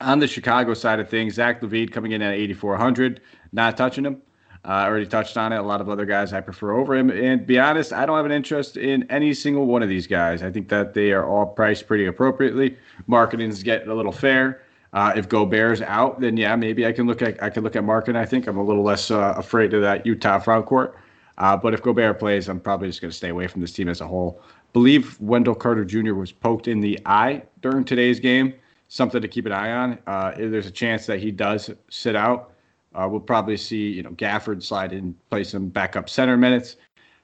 [0.00, 3.20] On the Chicago side of things, Zach LaVine coming in at 8,400,
[3.52, 4.20] not touching him.
[4.64, 5.56] Uh, I already touched on it.
[5.56, 7.10] A lot of other guys I prefer over him.
[7.10, 10.42] And be honest, I don't have an interest in any single one of these guys.
[10.42, 12.76] I think that they are all priced pretty appropriately.
[13.08, 14.62] Markkanen's getting a little fair.
[14.92, 17.82] Uh, if Gobert's out, then yeah, maybe I can look at I can look at
[17.82, 18.14] Markin.
[18.14, 20.96] I think I'm a little less uh, afraid of that Utah front court.
[21.38, 23.88] Uh, but if Gobert plays, I'm probably just going to stay away from this team
[23.88, 24.42] as a whole.
[24.74, 26.14] Believe Wendell Carter Jr.
[26.14, 28.54] was poked in the eye during today's game.
[28.88, 29.98] Something to keep an eye on.
[30.06, 32.51] Uh, there's a chance that he does sit out.
[32.94, 36.76] Uh, we'll probably see, you know, Gafford slide in, play some backup center minutes,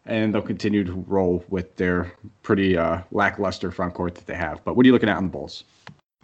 [0.06, 2.12] and they'll continue to roll with their
[2.42, 4.64] pretty uh, lackluster front court that they have.
[4.64, 5.64] But what are you looking at on the Bulls?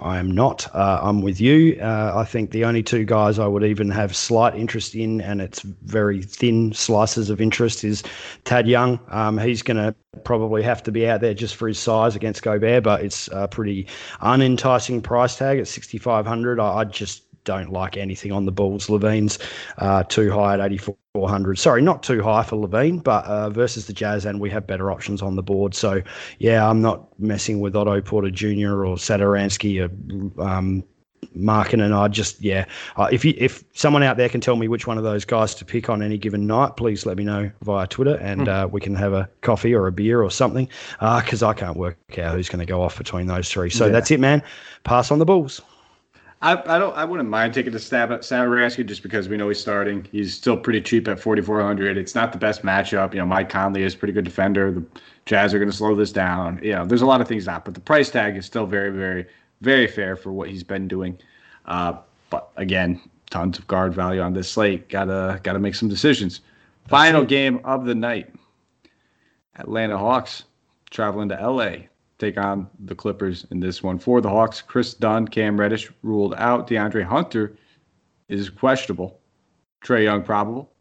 [0.00, 0.66] I am not.
[0.74, 1.78] Uh, I'm with you.
[1.80, 5.40] Uh, I think the only two guys I would even have slight interest in, and
[5.40, 8.02] it's very thin slices of interest, is
[8.44, 8.98] Thad Young.
[9.08, 12.42] Um, he's going to probably have to be out there just for his size against
[12.42, 13.86] Gobert, but it's a pretty
[14.20, 16.58] unenticing price tag at 6,500.
[16.58, 18.88] I, I just don't like anything on the Bulls.
[18.88, 19.38] LaVine's
[19.78, 21.58] uh, too high at 8,400.
[21.58, 24.90] Sorry, not too high for Levine, but uh, versus the Jazz, and we have better
[24.90, 25.74] options on the board.
[25.74, 26.02] So,
[26.38, 28.84] yeah, I'm not messing with Otto Porter Jr.
[28.84, 30.84] or Satoransky or um,
[31.34, 32.66] Markin and I just yeah.
[32.96, 35.54] Uh, if you if someone out there can tell me which one of those guys
[35.56, 38.48] to pick on any given night, please let me know via Twitter, and mm.
[38.48, 40.68] uh, we can have a coffee or a beer or something.
[41.00, 43.70] Because uh, I can't work out who's going to go off between those three.
[43.70, 43.92] So yeah.
[43.92, 44.42] that's it, man.
[44.84, 45.60] Pass on the Bulls.
[46.44, 46.94] I, I don't.
[46.94, 50.06] I wouldn't mind taking a stab at Satoransky just because we know he's starting.
[50.12, 51.96] He's still pretty cheap at 4,400.
[51.96, 53.14] It's not the best matchup.
[53.14, 54.70] You know, Mike Conley is a pretty good defender.
[54.70, 54.84] The
[55.24, 56.60] Jazz are going to slow this down.
[56.62, 58.90] You know, there's a lot of things not, but the price tag is still very,
[58.90, 59.24] very,
[59.62, 61.16] very fair for what he's been doing.
[61.64, 61.94] Uh,
[62.28, 64.90] but again, tons of guard value on this slate.
[64.90, 66.42] Gotta gotta make some decisions.
[66.88, 68.34] Final game of the night.
[69.56, 70.44] Atlanta Hawks
[70.90, 71.86] traveling to LA
[72.18, 73.98] take on the Clippers in this one.
[73.98, 76.68] For the Hawks, Kris Dunn, Cam Reddish ruled out.
[76.68, 77.56] DeAndre Hunter
[78.28, 79.20] is questionable.
[79.84, 80.72] Trae Young probable.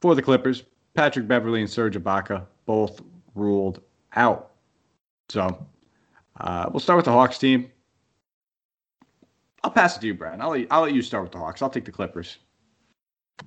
[0.00, 0.64] For the Clippers,
[0.94, 3.00] Patrick Beverley and Serge Ibaka both
[3.34, 3.80] ruled
[4.14, 4.52] out.
[5.28, 5.66] So
[6.40, 7.70] uh, we'll start with the Hawks team.
[9.64, 10.40] I'll pass it to you, Brian.
[10.40, 11.62] I'll I'll let you start with the Hawks.
[11.62, 12.38] I'll take the Clippers.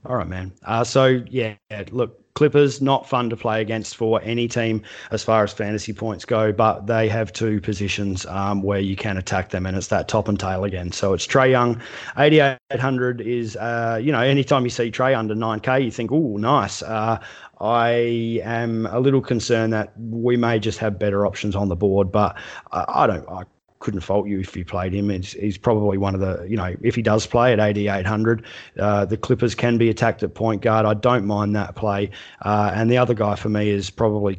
[0.05, 0.51] All right, man.
[0.63, 1.55] Uh, so yeah,
[1.91, 6.25] look, Clippers not fun to play against for any team as far as fantasy points
[6.25, 10.07] go, but they have two positions um, where you can attack them, and it's that
[10.07, 10.91] top and tail again.
[10.91, 11.81] So it's Trae Young,
[12.17, 16.81] 8800 is uh, you know anytime you see Trae under 9k, you think, oh, nice.
[16.81, 17.19] Uh,
[17.59, 22.11] I am a little concerned that we may just have better options on the board,
[22.11, 22.35] but
[22.71, 23.27] I, I don't.
[23.29, 23.43] I
[23.81, 25.09] couldn't fault you if you played him.
[25.09, 28.45] He's, he's, probably one of the, you know, if he does play at 8,800,
[28.79, 30.85] uh, the Clippers can be attacked at point guard.
[30.85, 32.09] I don't mind that play.
[32.43, 34.37] Uh, and the other guy for me is probably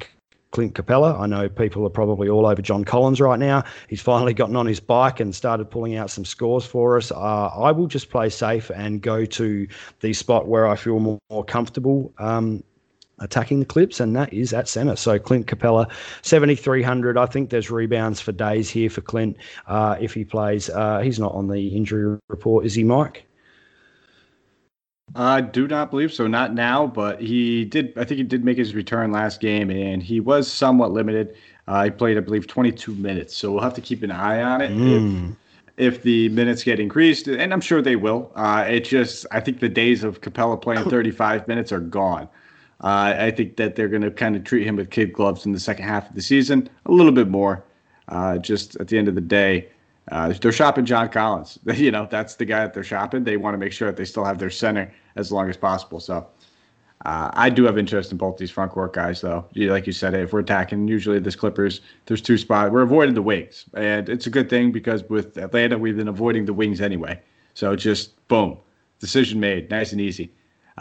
[0.53, 1.19] Clint Capela.
[1.19, 3.65] I know people are probably all over John Collins right now.
[3.89, 7.11] He's finally gotten on his bike and started pulling out some scores for us.
[7.11, 9.67] Uh, I will just play safe and go to
[10.01, 12.13] the spot where I feel more, more comfortable.
[12.19, 12.63] Um,
[13.23, 14.97] attacking the clips, and that is at centre.
[14.97, 15.91] So Clint Capela,
[16.23, 17.17] 7,300.
[17.17, 20.69] I think there's rebounds for days here for Clint uh, if he plays.
[20.69, 23.27] Uh, he's not on the injury report, is he, Mike?
[25.15, 26.27] I do not believe so.
[26.27, 27.93] Not now, but he did.
[27.99, 31.37] I think he did make his return last game, and he was somewhat limited.
[31.69, 33.37] Uh, he played, I believe, 22 minutes.
[33.37, 34.71] So we'll have to keep an eye on it.
[34.71, 35.37] Mm.
[35.77, 38.31] If, if the minutes get increased, and I'm sure they will.
[38.35, 42.29] Uh, it just, I think the days of Capela playing 35 minutes are gone.
[42.83, 45.53] Uh, I think that they're going to kind of treat him with kid gloves in
[45.53, 47.65] the second half of the season a little bit more.
[48.09, 49.69] Uh, just at the end of the day,
[50.11, 51.59] uh, they're shopping John Collins.
[51.75, 53.23] you know, that's the guy that they're shopping.
[53.23, 56.01] They want to make sure that they still have their center as long as possible.
[56.01, 56.27] So
[57.05, 59.47] uh, I do have interest in both these front court guys, though.
[59.55, 62.71] Like you said, if we're attacking, usually this Clippers, there's two spots.
[62.71, 66.45] We're avoiding the wings, and it's a good thing because with Atlanta, we've been avoiding
[66.45, 67.21] the wings anyway.
[67.55, 68.59] So just boom,
[69.01, 70.33] decision made, nice and easy.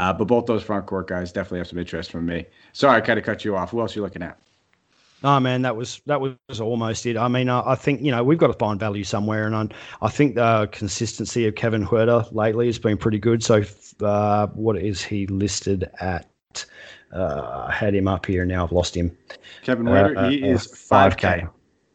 [0.02, 2.43] Uh, but both those front court guys definitely have some interest from me.
[2.74, 3.70] Sorry, I kind of cut you off.
[3.70, 4.36] Who else are you looking at?
[5.24, 7.16] Oh man, that was that was almost it.
[7.16, 9.68] I mean, I, I think you know we've got to find value somewhere, and I,
[10.02, 13.43] I think the consistency of Kevin Huerter lately has been pretty good.
[13.43, 13.64] So,
[14.02, 16.66] uh, what is he listed at?
[17.14, 19.16] Uh, I had him up here, now I've lost him.
[19.62, 21.45] Kevin Huerter, uh, he is five k.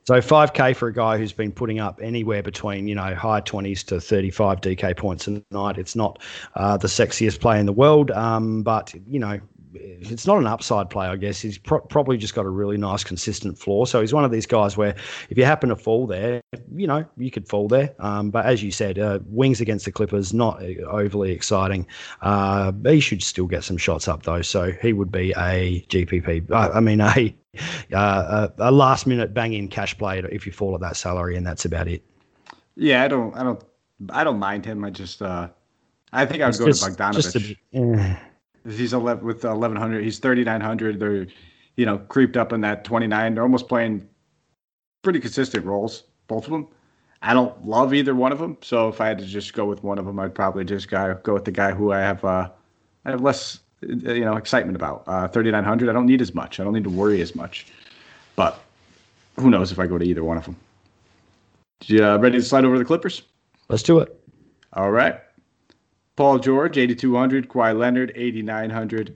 [0.07, 3.85] So 5K for a guy who's been putting up anywhere between, you know, high 20s
[3.87, 5.79] to 35 DK points a night.
[5.79, 6.23] It's not
[6.55, 9.41] uh, the sexiest play in the world, um, but, you know,
[9.81, 11.41] it's not an upside play, I guess.
[11.41, 13.87] He's pro- probably just got a really nice, consistent floor.
[13.87, 14.95] So he's one of these guys where
[15.31, 16.41] if you happen to fall there,
[16.75, 17.95] you know, you could fall there.
[17.99, 21.87] Um, but as you said, uh, wings against the Clippers, not overly exciting.
[22.23, 24.43] Uh, he should still get some shots up, though.
[24.43, 27.35] So he would be a GPP, uh, I mean, a,
[27.93, 31.37] uh, a, a last minute bang in cash play if you fall at that salary,
[31.37, 32.03] and that's about it.
[32.77, 33.65] Yeah, I don't, I don't,
[34.11, 34.85] I don't mind him.
[34.85, 35.49] I just, uh,
[36.13, 38.19] I think I would go just, to Bogdanovic.
[38.69, 40.03] He's 11 with 1100.
[40.03, 40.99] He's 3900.
[40.99, 41.27] They're,
[41.77, 43.35] you know, creeped up in that 29.
[43.35, 44.09] They're almost playing
[45.03, 46.67] pretty consistent roles, both of them.
[47.23, 48.59] I don't love either one of them.
[48.63, 51.19] So if I had to just go with one of them, I'd probably just go
[51.23, 52.51] go with the guy who I have uh,
[53.05, 55.05] I have less you know excitement about.
[55.07, 55.89] Uh, 3900.
[55.89, 56.61] I don't need as much.
[56.61, 57.67] I don't need to worry as much.
[58.35, 58.61] But
[59.39, 60.57] who knows if I go to either one of them.
[61.85, 63.23] You uh, ready to slide over the Clippers?
[63.69, 64.19] Let's do it.
[64.73, 65.21] All right.
[66.17, 67.49] Paul George, 8,200.
[67.49, 69.15] Kawhi Leonard, 8,900.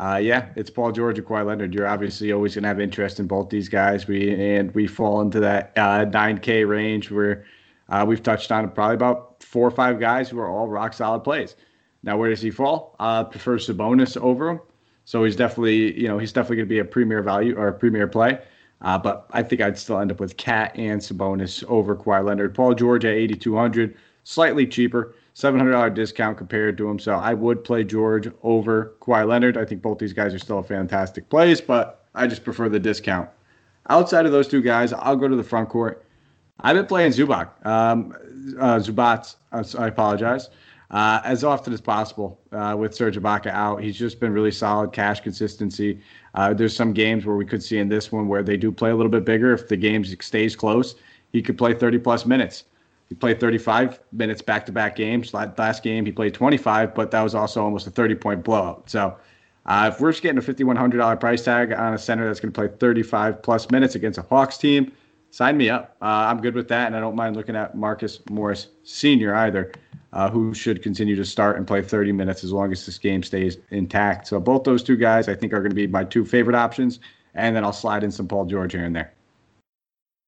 [0.00, 1.72] Uh, yeah, it's Paul George and Kawhi Leonard.
[1.72, 4.08] You're obviously always going to have interest in both these guys.
[4.08, 7.44] We and we fall into that uh, 9K range where
[7.88, 11.20] uh, we've touched on probably about four or five guys who are all rock solid
[11.20, 11.54] plays.
[12.02, 12.96] Now, where does he fall?
[12.98, 14.60] Uh, prefer Sabonis over him,
[15.04, 17.72] so he's definitely you know he's definitely going to be a premier value or a
[17.72, 18.40] premier play.
[18.80, 22.54] Uh, but I think I'd still end up with Cat and Sabonis over Kawhi Leonard.
[22.54, 25.14] Paul George at 8,200, slightly cheaper.
[25.34, 26.98] $700 discount compared to him.
[26.98, 29.56] So I would play George over Kawhi Leonard.
[29.56, 32.78] I think both these guys are still a fantastic plays, but I just prefer the
[32.78, 33.28] discount.
[33.90, 36.04] Outside of those two guys, I'll go to the front court.
[36.60, 38.14] I've been playing Zubac, um,
[38.58, 40.50] uh, Zubats, uh, I apologize,
[40.92, 43.82] uh, as often as possible uh, with Serge Ibaka out.
[43.82, 46.00] He's just been really solid cash consistency.
[46.34, 48.90] Uh, there's some games where we could see in this one where they do play
[48.90, 49.52] a little bit bigger.
[49.52, 50.94] If the game stays close,
[51.32, 52.64] he could play 30 plus minutes.
[53.08, 55.34] He played 35 minutes back to back games.
[55.34, 58.88] Last game, he played 25, but that was also almost a 30 point blowout.
[58.88, 59.16] So,
[59.66, 62.60] uh, if we're just getting a $5,100 price tag on a center that's going to
[62.60, 64.92] play 35 plus minutes against a Hawks team,
[65.30, 65.96] sign me up.
[66.02, 69.34] Uh, I'm good with that, and I don't mind looking at Marcus Morris Sr.
[69.34, 69.72] either,
[70.12, 73.22] uh, who should continue to start and play 30 minutes as long as this game
[73.22, 74.26] stays intact.
[74.26, 77.00] So, both those two guys, I think, are going to be my two favorite options,
[77.34, 79.14] and then I'll slide in some Paul George here and there.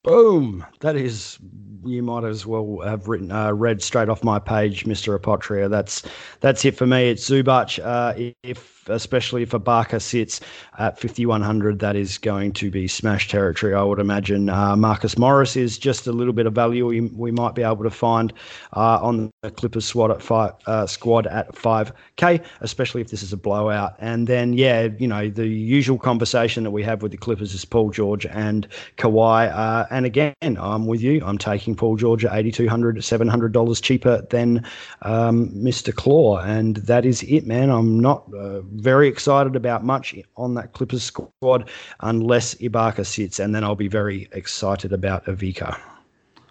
[0.07, 0.64] Boom!
[0.80, 1.36] That is,
[1.84, 5.68] you might as well have written, uh, read straight off my page, Mister Apotria.
[5.68, 6.04] That's
[6.38, 7.11] that's it for me.
[7.11, 7.84] It's Zubach.
[7.84, 10.41] Uh, if especially if Ibaka sits
[10.78, 13.74] at 5100, that is going to be smash territory.
[13.74, 14.49] I would imagine.
[14.49, 17.82] Uh, Marcus Morris is just a little bit of value we, we might be able
[17.84, 18.32] to find
[18.74, 23.32] uh, on the Clippers squad at five uh, squad at 5k, especially if this is
[23.32, 23.95] a blowout.
[23.99, 27.64] And then yeah, you know the usual conversation that we have with the Clippers is
[27.64, 28.66] Paul George and
[28.97, 29.53] Kawhi.
[29.53, 31.22] Uh, and again, I'm with you.
[31.24, 34.64] I'm taking Paul George at 8200 700 dollars cheaper than
[35.03, 35.95] um, Mr.
[35.95, 37.70] Claw, and that is it, man.
[37.70, 41.70] I'm not uh, very excited about much on that Clippers squad
[42.01, 45.79] unless Ibaka sits, and then I'll be very excited about Ibaka.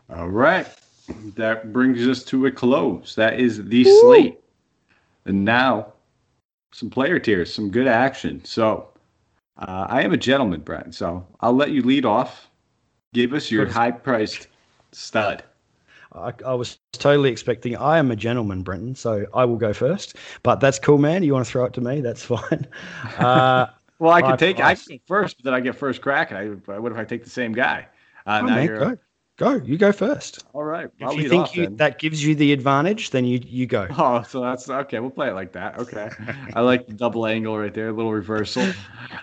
[0.10, 0.68] All right.
[1.36, 3.16] That brings us to a close.
[3.16, 4.02] That is the Woo!
[4.02, 4.40] slate.
[5.26, 5.94] And now,
[6.72, 8.44] some player tiers, some good action.
[8.44, 8.90] So,
[9.58, 10.96] uh, I am a gentleman, Brent.
[10.96, 12.50] So, I'll let you lead off.
[13.14, 14.48] Give us your high priced
[14.92, 15.44] stud.
[16.16, 17.76] I, I, was totally expecting.
[17.78, 20.16] I am a gentleman, Brenton, so I will go first.
[20.44, 21.24] But that's cool, man.
[21.24, 22.02] You want to throw it to me?
[22.02, 22.68] That's fine.
[23.18, 23.68] Uh,
[24.00, 24.60] well, I can take.
[24.60, 26.32] I can first, but then I get first crack.
[26.32, 27.88] And I, what if I take the same guy?
[28.26, 28.98] Uh, oh, man, go.
[29.38, 30.46] Go, you go first.
[30.54, 30.90] All right.
[30.98, 33.88] If I'll you think off, you, that gives you the advantage, then you you go.
[33.98, 35.00] Oh, so that's okay.
[35.00, 35.78] We'll play it like that.
[35.78, 36.10] Okay.
[36.54, 38.66] I like the double angle right there, a little reversal.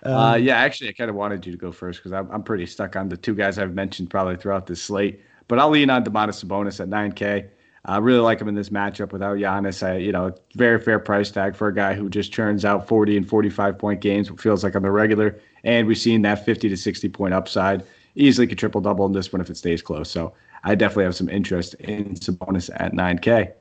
[0.05, 2.43] Um, uh, yeah, actually, I kind of wanted you to go first because I'm, I'm
[2.43, 5.21] pretty stuck on the two guys I've mentioned probably throughout this slate.
[5.49, 7.49] But I'll lean on Domantas Sabonis at 9K.
[7.85, 9.85] I really like him in this matchup without Giannis.
[9.85, 13.17] I, you know, very fair price tag for a guy who just churns out 40
[13.17, 14.31] and 45 point games.
[14.39, 17.85] Feels like on the regular, and we've seen that 50 to 60 point upside.
[18.15, 20.11] Easily could triple double in this one if it stays close.
[20.11, 20.33] So
[20.63, 23.53] I definitely have some interest in Sabonis at 9K.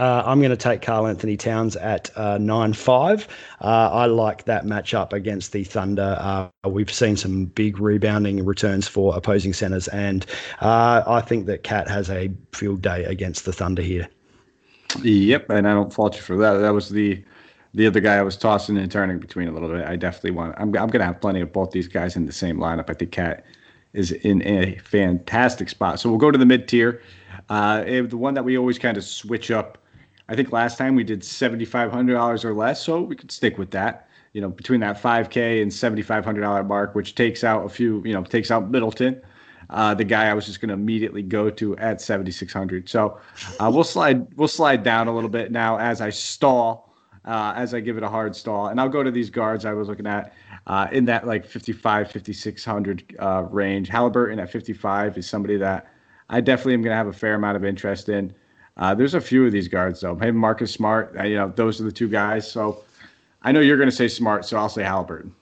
[0.00, 3.28] Uh, I'm going to take Karl-Anthony Towns at uh, 9 5.
[3.60, 6.16] Uh, I like that matchup against the Thunder.
[6.20, 10.24] Uh, we've seen some big rebounding returns for opposing centers, and
[10.60, 14.08] uh, I think that Cat has a field day against the Thunder here.
[15.02, 16.58] Yep, and I don't fault you for that.
[16.58, 17.22] That was the
[17.74, 19.84] the other guy I was tossing and turning between a little bit.
[19.84, 20.54] I definitely want.
[20.58, 22.88] I'm I'm going to have plenty of both these guys in the same lineup.
[22.88, 23.44] I think Cat
[23.94, 25.98] is in a fantastic spot.
[25.98, 27.02] So we'll go to the mid tier.
[27.48, 29.78] Uh, the one that we always kind of switch up
[30.28, 33.30] I think last time we did seventy five hundred dollars or less, so we could
[33.30, 34.08] stick with that.
[34.34, 37.64] You know, between that five K and seventy five hundred dollar mark, which takes out
[37.64, 39.22] a few, you know, takes out Middleton,
[39.70, 42.88] uh, the guy I was just going to immediately go to at seventy six hundred.
[42.88, 43.18] So
[43.58, 47.72] uh, we'll slide we'll slide down a little bit now as I stall, uh, as
[47.72, 50.06] I give it a hard stall, and I'll go to these guards I was looking
[50.06, 50.32] at.
[50.66, 55.90] Uh, in that like 55, 5600 uh, range, Halliburton at 55 is somebody that
[56.28, 58.34] I definitely am going to have a fair amount of interest in.
[58.78, 60.14] Uh, there's a few of these guards though.
[60.14, 61.14] Maybe Marcus Smart.
[61.18, 62.50] Uh, you know, those are the two guys.
[62.50, 62.84] So
[63.42, 65.34] I know you're going to say Smart, so I'll say Halliburton.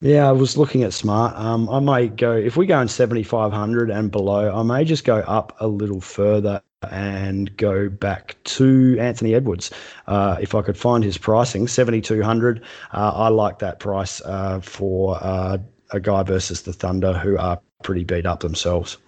[0.00, 1.34] Yeah, I was looking at Smart.
[1.36, 4.54] Um, I might go if we go in 7,500 and below.
[4.54, 9.70] I may just go up a little further and go back to Anthony Edwards.
[10.06, 12.62] Uh, if I could find his pricing, 7,200.
[12.92, 15.58] Uh, I like that price uh, for uh,
[15.90, 18.98] a guy versus the Thunder who are pretty beat up themselves.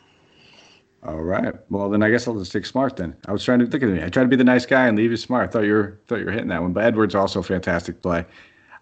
[1.06, 1.54] All right.
[1.70, 2.96] Well, then I guess I'll just take Smart.
[2.96, 4.02] Then I was trying to think of me.
[4.02, 5.48] I tried to be the nice guy and leave you Smart.
[5.48, 6.72] I thought you were thought you were hitting that one.
[6.72, 8.24] But Edwards also fantastic play.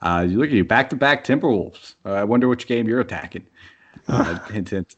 [0.00, 1.96] Uh, you look at you back to back Timberwolves.
[2.04, 3.46] Uh, I wonder which game you're attacking.
[4.06, 4.96] Uh, hint, hint.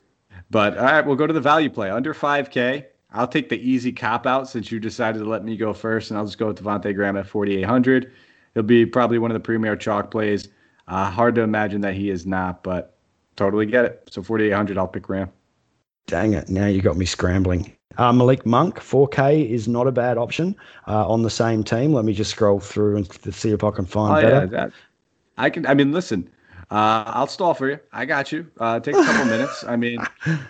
[0.50, 2.84] But all right, we'll go to the value play under 5K.
[3.12, 6.18] I'll take the easy cop out since you decided to let me go first, and
[6.18, 8.10] I'll just go with Devonte Graham at 4,800.
[8.54, 10.48] He'll be probably one of the premier chalk plays.
[10.88, 12.96] Uh, hard to imagine that he is not, but
[13.36, 14.08] totally get it.
[14.10, 15.30] So 4,800, I'll pick Graham.
[16.06, 16.48] Dang it!
[16.48, 17.72] Now you got me scrambling.
[17.98, 20.54] Uh, Malik Monk, 4K is not a bad option
[20.86, 21.94] uh, on the same team.
[21.94, 24.44] Let me just scroll through and see if I can find oh, better.
[24.44, 24.72] Yeah, that,
[25.38, 25.66] I can.
[25.66, 26.30] I mean, listen.
[26.70, 27.78] Uh, I'll stall for you.
[27.92, 28.50] I got you.
[28.58, 29.64] Uh, take a couple minutes.
[29.64, 30.00] I mean,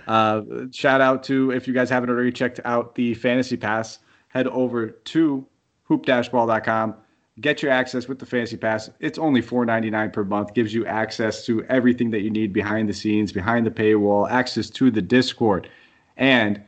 [0.07, 0.42] uh,
[0.72, 3.98] shout out to if you guys haven't already checked out the Fantasy Pass,
[4.28, 5.46] head over to
[5.84, 6.94] hoop-ball.com
[7.41, 8.89] Get your access with the Fantasy Pass.
[8.99, 10.55] It's only $4.99 per month.
[10.55, 14.70] Gives you access to everything that you need behind the scenes, behind the paywall, access
[14.70, 15.68] to the Discord.
[16.16, 16.62] And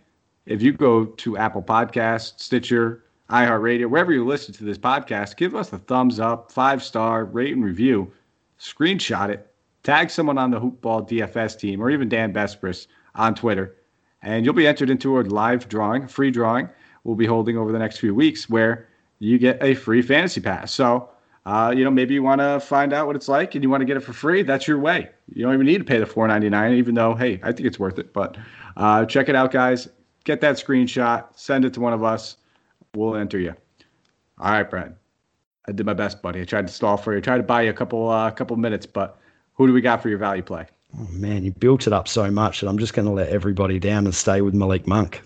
[0.45, 5.55] if you go to Apple Podcasts, Stitcher, iHeartRadio, wherever you listen to this podcast, give
[5.55, 8.13] us a thumbs up, five star, rate and review,
[8.61, 9.51] screenshot it,
[9.85, 13.75] tag someone on the Hoopball DFS team, or even Dan Besbris on Twitter,
[14.23, 16.69] and you'll be entered into a live drawing, free drawing
[17.05, 18.88] we'll be holding over the next few weeks where
[19.19, 20.73] you get a free fantasy pass.
[20.73, 21.11] So,
[21.47, 23.81] uh, you know, maybe you want to find out what it's like and you want
[23.81, 24.43] to get it for free.
[24.43, 25.09] That's your way.
[25.33, 27.67] You don't even need to pay the four ninety nine, even though, hey, I think
[27.67, 28.13] it's worth it.
[28.13, 28.37] But
[28.77, 29.89] uh, check it out, guys.
[30.25, 32.37] Get that screenshot, send it to one of us.
[32.95, 33.55] We'll enter you.
[34.39, 34.95] All right, Brent.
[35.67, 36.41] I did my best, buddy.
[36.41, 37.19] I tried to stall for you.
[37.19, 39.19] I tried to buy you a couple, uh, couple minutes, but
[39.55, 40.67] who do we got for your value play?
[40.99, 43.79] Oh man, you built it up so much that I'm just going to let everybody
[43.79, 45.23] down and stay with Malik Monk.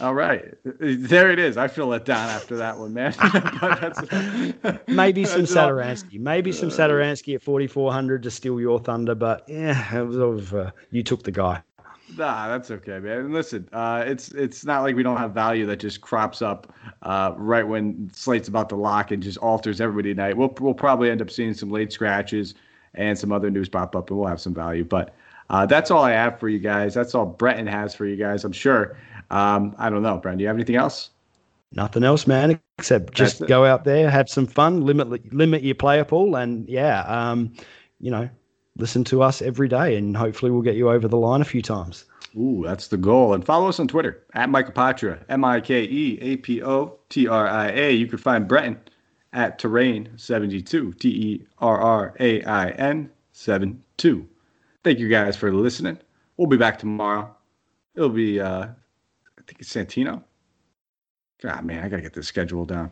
[0.00, 1.56] All right, there it is.
[1.56, 3.14] I feel let down after that one, man.
[4.88, 6.18] Maybe some Satoransky.
[6.18, 10.72] Maybe some uh, Satoransky at 4,400 to steal your thunder, but yeah, it was, uh,
[10.90, 11.62] you took the guy.
[12.16, 13.18] Nah, that's okay, man.
[13.18, 16.72] And listen, uh, it's it's not like we don't have value that just crops up
[17.02, 20.36] uh, right when slate's about to lock and just alters everybody tonight.
[20.36, 22.54] We'll we'll probably end up seeing some late scratches
[22.94, 24.84] and some other news pop up, and we'll have some value.
[24.84, 25.14] But
[25.50, 26.94] uh, that's all I have for you guys.
[26.94, 28.44] That's all Breton has for you guys.
[28.44, 28.96] I'm sure.
[29.34, 30.38] Um, I don't know, Brian.
[30.38, 31.10] Do you have anything else?
[31.72, 36.04] Nothing else, man, except just go out there, have some fun, limit limit your player
[36.04, 37.52] pool, and yeah, um,
[37.98, 38.30] you know,
[38.76, 41.62] listen to us every day, and hopefully we'll get you over the line a few
[41.62, 42.04] times.
[42.36, 43.34] Ooh, that's the goal.
[43.34, 46.96] And follow us on Twitter at Mike Apotria, M I K E A P O
[47.08, 47.90] T R I A.
[47.90, 48.78] You can find Breton
[49.32, 54.28] at Terrain72, T E R R A I N 7 2.
[54.84, 55.98] Thank you guys for listening.
[56.36, 57.34] We'll be back tomorrow.
[57.96, 58.68] It'll be, uh,
[59.46, 60.22] think it's Santino.
[61.42, 62.90] God, man, I got to get this schedule down.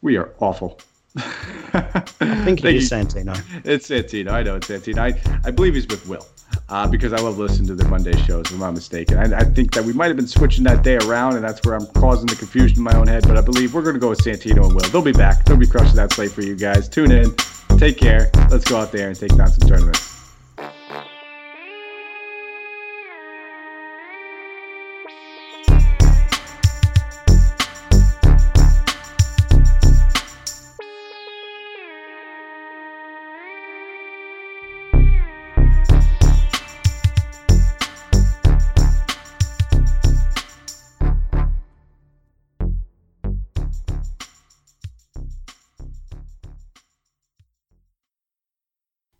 [0.00, 0.80] We are awful.
[1.16, 2.02] I
[2.44, 3.40] think it is Santino.
[3.64, 4.30] It's Santino.
[4.30, 4.98] I know it's Santino.
[4.98, 6.26] I, I believe he's with Will
[6.68, 9.18] uh, because I love listening to the Monday shows, if I'm not mistaken.
[9.18, 11.74] I, I, think that we might have been switching that day around, and that's where
[11.74, 13.24] I'm causing the confusion in my own head.
[13.28, 14.88] But I believe we're going to go with Santino and Will.
[14.90, 15.44] They'll be back.
[15.44, 16.88] They'll be crushing that slate for you guys.
[16.88, 17.34] Tune in.
[17.78, 18.30] Take care.
[18.50, 20.13] Let's go out there and take down some tournaments.